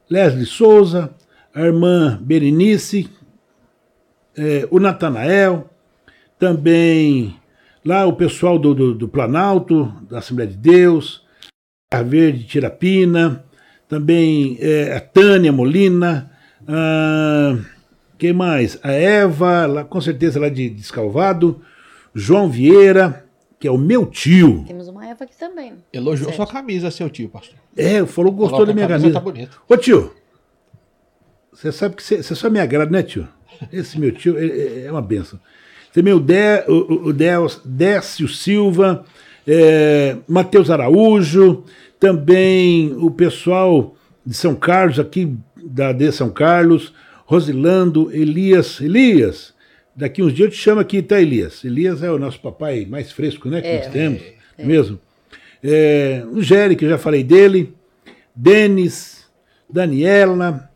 [0.09, 1.13] Leslie Souza,
[1.53, 3.09] a irmã Berenice,
[4.37, 5.69] é, o Natanael,
[6.37, 7.35] também
[7.85, 11.23] lá o pessoal do, do, do Planalto, da Assembleia de Deus,
[11.91, 13.43] a Verde Tirapina,
[13.87, 16.31] também é, a Tânia Molina,
[16.67, 17.57] ah,
[18.17, 18.77] quem mais?
[18.83, 21.61] A Eva, lá, com certeza lá de Descalvado,
[22.13, 23.25] João Vieira,
[23.59, 24.63] que é o meu tio.
[24.67, 25.73] Temos uma Eva aqui também.
[25.91, 26.35] Elogiou Certo.
[26.37, 27.55] sua camisa, seu tio, pastor.
[27.75, 29.19] É, falou que gostou Falou da minha camisa camisa.
[29.19, 29.57] tá bonita.
[29.67, 30.11] Ô tio,
[31.51, 33.27] você sabe que você só me agrada, né, tio?
[33.71, 35.39] Esse meu tio é, é uma benção.
[35.93, 39.05] Também o, Dé, o, o- o Dé- Décio Silva,
[39.47, 41.63] é, Matheus Araújo,
[41.99, 43.95] também o pessoal
[44.25, 46.93] de São Carlos, aqui da de São Carlos,
[47.25, 48.79] Rosilando, Elias.
[48.81, 49.53] Elias,
[49.95, 51.63] daqui uns dias eu te chamo aqui, tá, Elias?
[51.63, 53.77] Elias é o nosso papai mais fresco, né, que É.
[53.83, 54.21] nós temos,
[54.57, 54.99] mesmo.
[55.63, 57.73] É, o Géry, que eu já falei dele,
[58.35, 59.25] Denis,
[59.69, 60.69] Daniela,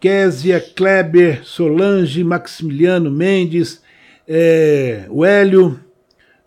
[0.00, 3.82] Késia, Kleber, Solange, Maximiliano Mendes,
[4.26, 5.78] é, o Hélio,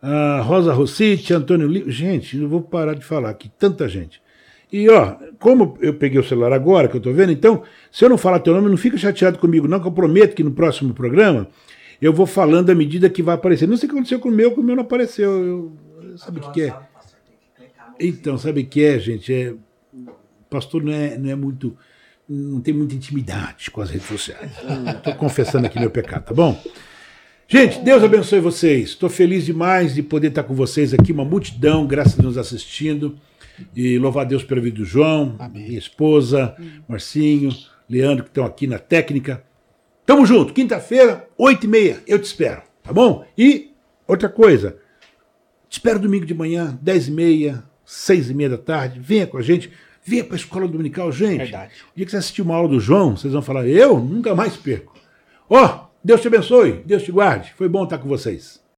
[0.02, 1.90] a Rosa Rossiti, Antônio Lima.
[1.92, 4.22] Gente, não vou parar de falar aqui, tanta gente.
[4.72, 8.10] E ó, como eu peguei o celular agora, que eu tô vendo, então, se eu
[8.10, 10.94] não falar teu nome, não fica chateado comigo, não, que eu prometo que no próximo
[10.94, 11.48] programa
[12.02, 13.68] eu vou falando à medida que vai aparecer.
[13.68, 15.32] Não sei o que aconteceu com o meu, que o meu não apareceu.
[15.32, 16.76] Eu, sabe o que, que é?
[18.00, 19.34] Então, sabe o que é, gente?
[19.34, 19.54] É,
[20.50, 21.76] pastor não é, não é muito.
[22.30, 24.52] Não tem muita intimidade com as redes sociais.
[24.98, 26.62] Estou confessando aqui meu pecado, tá bom?
[27.48, 28.90] Gente, Deus abençoe vocês.
[28.90, 33.18] Estou feliz demais de poder estar com vocês aqui, uma multidão, graças a Deus, assistindo.
[33.76, 35.68] E louvar a Deus pela vida do João, Amém.
[35.68, 36.56] minha esposa,
[36.88, 37.50] Marcinho,
[37.90, 39.44] Leandro, que estão aqui na técnica.
[40.06, 43.26] Tamo junto, quinta-feira, oito e meia, eu te espero, tá bom?
[43.38, 43.72] E
[44.08, 44.78] outra coisa,
[45.68, 49.38] te espero domingo de manhã, dez e meia, seis e meia da tarde, venha com
[49.38, 49.72] a gente,
[50.04, 51.40] venha para a escola dominical, gente.
[51.40, 51.74] Verdade.
[51.94, 54.56] O dia que você assistir uma aula do João, vocês vão falar, eu nunca mais
[54.56, 54.96] perco.
[55.50, 58.62] Ó, Deus te abençoe, Deus te guarde, foi bom estar com vocês.